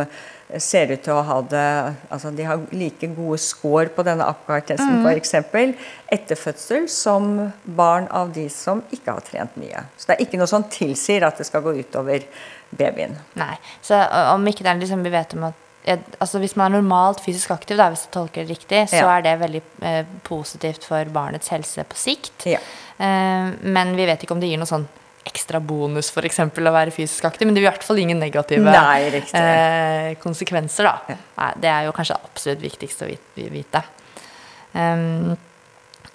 [0.58, 1.66] ser ut til å ha det
[2.10, 5.06] altså De har like gode score på denne Apgar-testen mm.
[5.06, 5.34] f.eks.
[6.10, 9.84] etter fødsel som barn av de som ikke har trent mye.
[9.96, 12.26] Så det er ikke noe som tilsier at det skal gå utover
[12.70, 13.16] babyen.
[13.38, 13.98] Nei, så
[14.34, 15.66] om ikke det er liksom vi vet om at
[16.20, 19.14] altså Hvis man er normalt fysisk aktiv, da, hvis jeg tolker det riktig, så ja.
[19.16, 22.44] er det veldig eh, positivt for barnets helse på sikt.
[22.52, 22.60] Ja.
[23.00, 24.84] Eh, men vi vet ikke om det gir noe sånn
[25.28, 28.20] ekstra bonus for eksempel, å være fysisk aktiv, men det er i hvert fall ingen
[28.22, 30.88] negative Nei, eh, konsekvenser.
[30.88, 31.16] da.
[31.36, 31.52] Ja.
[31.60, 33.10] Det er jo kanskje absolutt viktigst å
[33.52, 33.84] vite.
[34.72, 35.36] Um,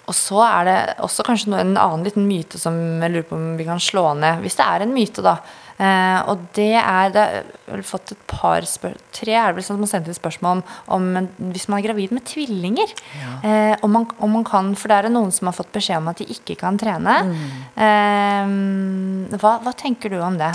[0.06, 3.56] og så er det også kanskje en annen liten myte som jeg lurer på om
[3.58, 4.42] vi kan slå ned.
[4.44, 5.38] Hvis det er en myte, da.
[5.76, 7.24] Eh, og det er det,
[7.68, 10.62] har fått et par spør Tre er det vel som har sendt inn spørsmål om,
[10.96, 12.94] om hvis man er gravid med tvillinger.
[13.20, 13.34] Ja.
[13.44, 16.08] Eh, om, man, om, man, kan For det er noen som har fått beskjed om
[16.12, 17.18] at de ikke kan trene.
[17.28, 17.44] Mm.
[17.86, 20.54] Eh, hva, hva, tenker du om det?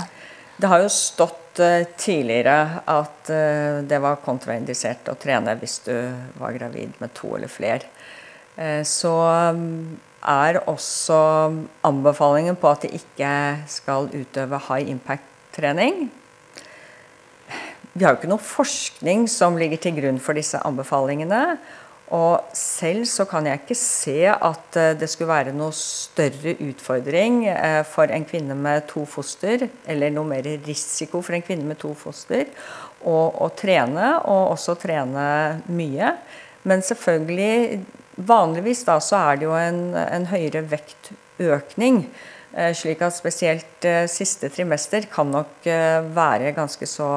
[0.58, 5.94] Det har jo stått uh, tidligere at uh, det var kontraindisert å trene hvis du
[6.38, 7.88] var gravid med to eller flere.
[8.54, 9.10] Uh, så
[9.56, 11.18] um, er også
[11.86, 13.34] anbefalingen på at de ikke
[13.70, 16.08] skal utøve high impact-trening.
[17.92, 21.42] Vi har jo ikke noe forskning som ligger til grunn for disse anbefalingene.
[22.12, 27.46] Og selv så kan jeg ikke se at eh, det skulle være noe større utfordring
[27.48, 31.80] eh, for en kvinne med to foster, eller noe mer risiko for en kvinne med
[31.80, 32.50] to foster,
[33.00, 35.24] å, å trene, og også trene
[35.72, 36.12] mye.
[36.68, 37.80] Men selvfølgelig
[38.16, 42.04] Vanligvis da så er det jo en, en høyere vektøkning.
[42.52, 47.08] Eh, slik at spesielt eh, siste trimester kan nok eh, være ganske så,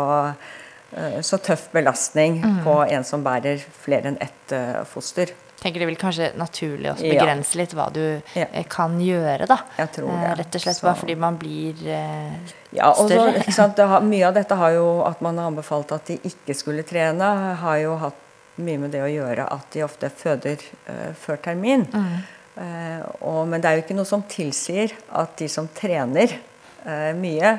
[1.19, 2.61] så tøff belastning mm.
[2.63, 4.53] på en som bærer flere enn ett
[4.87, 5.33] foster.
[5.59, 7.59] tenker det vil kanskje naturlig også begrense ja.
[7.59, 8.03] litt hva du
[8.37, 8.47] ja.
[8.71, 9.57] kan gjøre, da.
[9.81, 10.33] Jeg tror det.
[10.39, 13.43] Rett og slett bare fordi man blir ja, større.
[13.49, 16.85] Så, har, mye av dette har jo at man har anbefalt at de ikke skulle
[16.87, 18.21] trene, har jo hatt
[18.61, 21.85] mye med det å gjøre at de ofte føder uh, før termin.
[21.91, 22.17] Mm.
[22.55, 26.37] Uh, og, men det er jo ikke noe som tilsier at de som trener
[26.85, 27.57] uh, mye,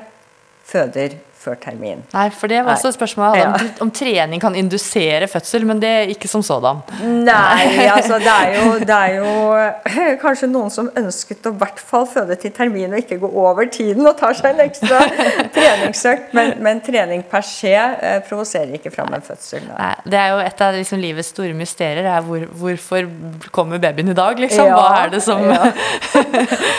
[0.66, 2.02] føder før termin.
[2.12, 3.46] Nei, for det var også et spørsmål ja.
[3.52, 6.82] om, om, trening kan indusere fødsel, men det er ikke som sådan.
[7.02, 11.80] Nei, altså det er, jo, det er jo kanskje noen som ønsket å i hvert
[11.80, 15.02] fall føde til termin og ikke gå over tiden og tar seg en ekstra
[15.56, 19.64] treningsøkt, men, men, trening per se eh, provoserer ikke fram en fødsel.
[19.70, 19.92] Nei.
[20.04, 22.06] det er jo et av liksom, livets store mysterier.
[22.06, 23.08] Er hvor, hvorfor
[23.54, 24.68] kommer babyen i dag, liksom?
[24.68, 25.70] Ja, Hva er det som ja.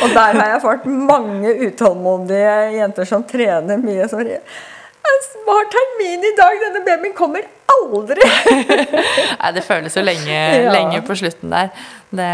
[0.03, 4.07] Og der har jeg fått mange utålmodige jenter som trener mye.
[4.09, 4.21] som
[5.07, 7.45] jeg har termin i dag, denne babyen kommer
[7.77, 8.23] aldri!
[9.41, 10.73] Nei, det føles jo lenge, ja.
[10.73, 11.71] lenge på slutten der.
[12.07, 12.27] Det,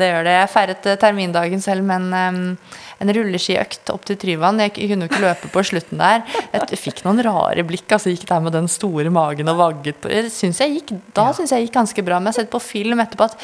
[0.00, 0.36] det, gjør det.
[0.36, 4.58] Jeg feiret eh, termindagen selv med en, um, en rulleskiøkt opp til Tryvann.
[4.64, 6.24] Jeg kunne jo ikke løpe på slutten der.
[6.50, 7.86] Jeg fikk noen rare blikk.
[7.94, 11.36] altså Gikk der med den store magen og vagget på synes jeg gikk, Da ja.
[11.38, 12.18] syns jeg gikk ganske bra.
[12.18, 13.38] Men jeg har sett på film etterpå at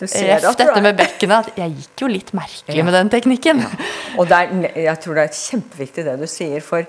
[0.00, 1.50] Ref dette med bekkenet.
[1.60, 2.84] Jeg gikk jo litt merkelig ja.
[2.86, 3.60] med den teknikken.
[4.20, 6.64] Og er, jeg tror det er kjempeviktig det du sier.
[6.64, 6.86] For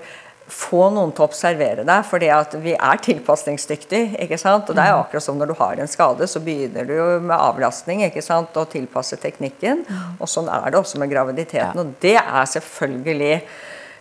[0.52, 4.18] få noen til å observere deg, fordi at vi er tilpasningsdyktige.
[4.24, 4.68] ikke sant?
[4.68, 5.02] Og det er mm.
[5.02, 8.56] akkurat som når du har en skade, så begynner du jo med avlastning ikke sant?
[8.60, 9.84] og tilpasse teknikken.
[9.88, 10.16] Mm.
[10.20, 11.80] Og sånn er det også med graviditeten.
[11.82, 13.36] Og det er selvfølgelig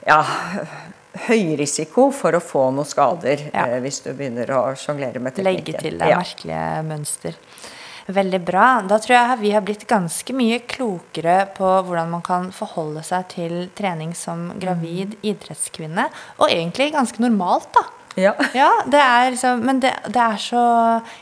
[0.07, 0.21] ja,
[1.27, 3.67] høy risiko for å få noen skader ja.
[3.67, 5.71] eh, hvis du begynner å sjonglere med teknikken.
[5.71, 6.19] Legge til deg ja.
[6.21, 7.39] merkelige mønster.
[8.07, 8.67] Veldig bra.
[8.87, 13.27] Da tror jeg vi har blitt ganske mye klokere på hvordan man kan forholde seg
[13.35, 15.21] til trening som gravid mm.
[15.33, 16.07] idrettskvinne.
[16.39, 17.85] Og egentlig ganske normalt, da.
[18.19, 18.33] Ja.
[18.57, 20.65] ja det er liksom, men det, det, er så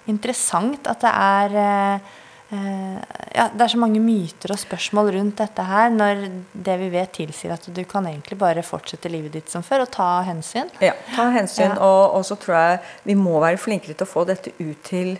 [0.09, 2.15] interessant at det er eh,
[2.49, 6.23] ja, det er så mange myter og spørsmål rundt dette her, når
[6.53, 9.91] det vi vet tilsier at du kan egentlig bare fortsette livet ditt som før og
[9.93, 10.71] ta hensyn.
[10.81, 11.75] Ja, ta hensyn.
[11.75, 11.77] Ja.
[11.77, 15.13] Og, og så tror jeg vi må være flinkere til å få dette ut til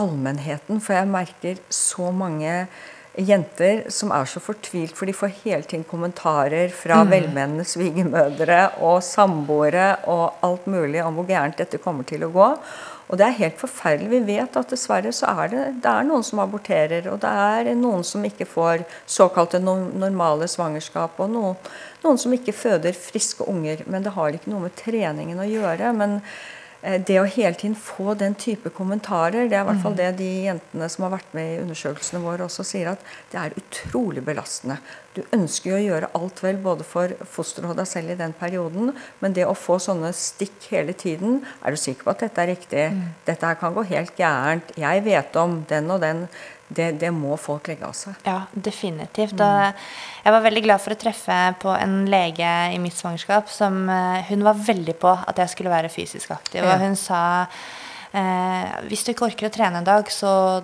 [0.00, 0.80] allmennheten.
[0.82, 2.66] For jeg merker så mange
[3.18, 7.10] jenter som er så fortvilt, for de får hele tiden kommentarer fra mm.
[7.12, 12.48] velmenende svigermødre og samboere og alt mulig om hvor gærent dette kommer til å gå.
[13.12, 14.08] Og det er helt forferdelig.
[14.08, 17.68] Vi vet at dessverre så er det, det er noen som aborterer, og det er
[17.76, 21.70] noen som ikke får såkalte normale svangerskap, og noen,
[22.06, 23.84] noen som ikke føder friske unger.
[23.84, 25.92] Men det har ikke noe med treningen å gjøre.
[25.92, 26.20] men
[26.82, 30.30] det å hele tiden få den type kommentarer, det er i hvert fall det de
[30.48, 34.80] jentene som har vært med i undersøkelsene våre også sier, at det er utrolig belastende.
[35.14, 38.34] Du ønsker jo å gjøre alt vel både for fosteret og deg selv i den
[38.34, 38.90] perioden,
[39.22, 42.50] men det å få sånne stikk hele tiden Er du sikker på at dette er
[42.50, 42.86] riktig?
[43.28, 44.74] Dette her kan gå helt gærent.
[44.78, 46.26] Jeg vet om den og den.
[46.72, 48.16] Det, det må folk legge av seg.
[48.26, 49.36] Ja, definitivt.
[49.36, 53.84] Og jeg var veldig glad for å treffe på en lege i mitt svangerskap som
[53.92, 57.22] eh, Hun var veldig på at jeg skulle være fysisk aktiv, og hun sa
[58.12, 60.60] Eh, hvis du ikke orker å trene en dag, så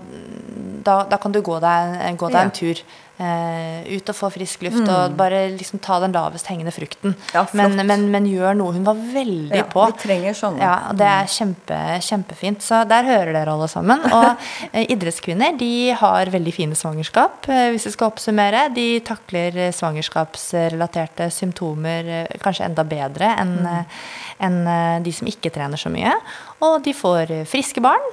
[0.84, 2.82] da, da kan du gå deg, gå deg en tur.
[3.18, 7.16] Eh, ut og få frisk luft, og bare liksom ta den lavest hengende frukten.
[7.34, 8.76] Ja, men, men, men gjør noe.
[8.76, 9.82] Hun var veldig Ja, på.
[9.90, 10.62] vi trenger sånne.
[10.62, 12.62] Ja, og det er kjempe, kjempefint.
[12.62, 14.04] Så der hører dere alle sammen.
[14.06, 18.68] Og eh, idrettskvinner de har veldig fine svangerskap, eh, hvis vi skal oppsummere.
[18.78, 22.12] De takler svangerskapsrelaterte symptomer
[22.44, 24.00] kanskje enda bedre enn eh,
[24.46, 24.62] en
[25.02, 26.14] de som ikke trener så mye.
[26.62, 28.06] Og de får friske barn.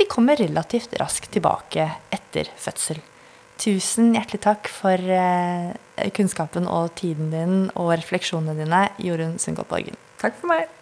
[0.00, 1.84] De kommer relativt raskt tilbake
[2.16, 3.04] etter fødsel.
[3.60, 5.72] Tusen hjertelig takk for eh,
[6.16, 9.98] kunnskapen og tiden din og refleksjonene dine, Jorunn Sundgodt Borgen.
[10.22, 10.79] Takk for meg.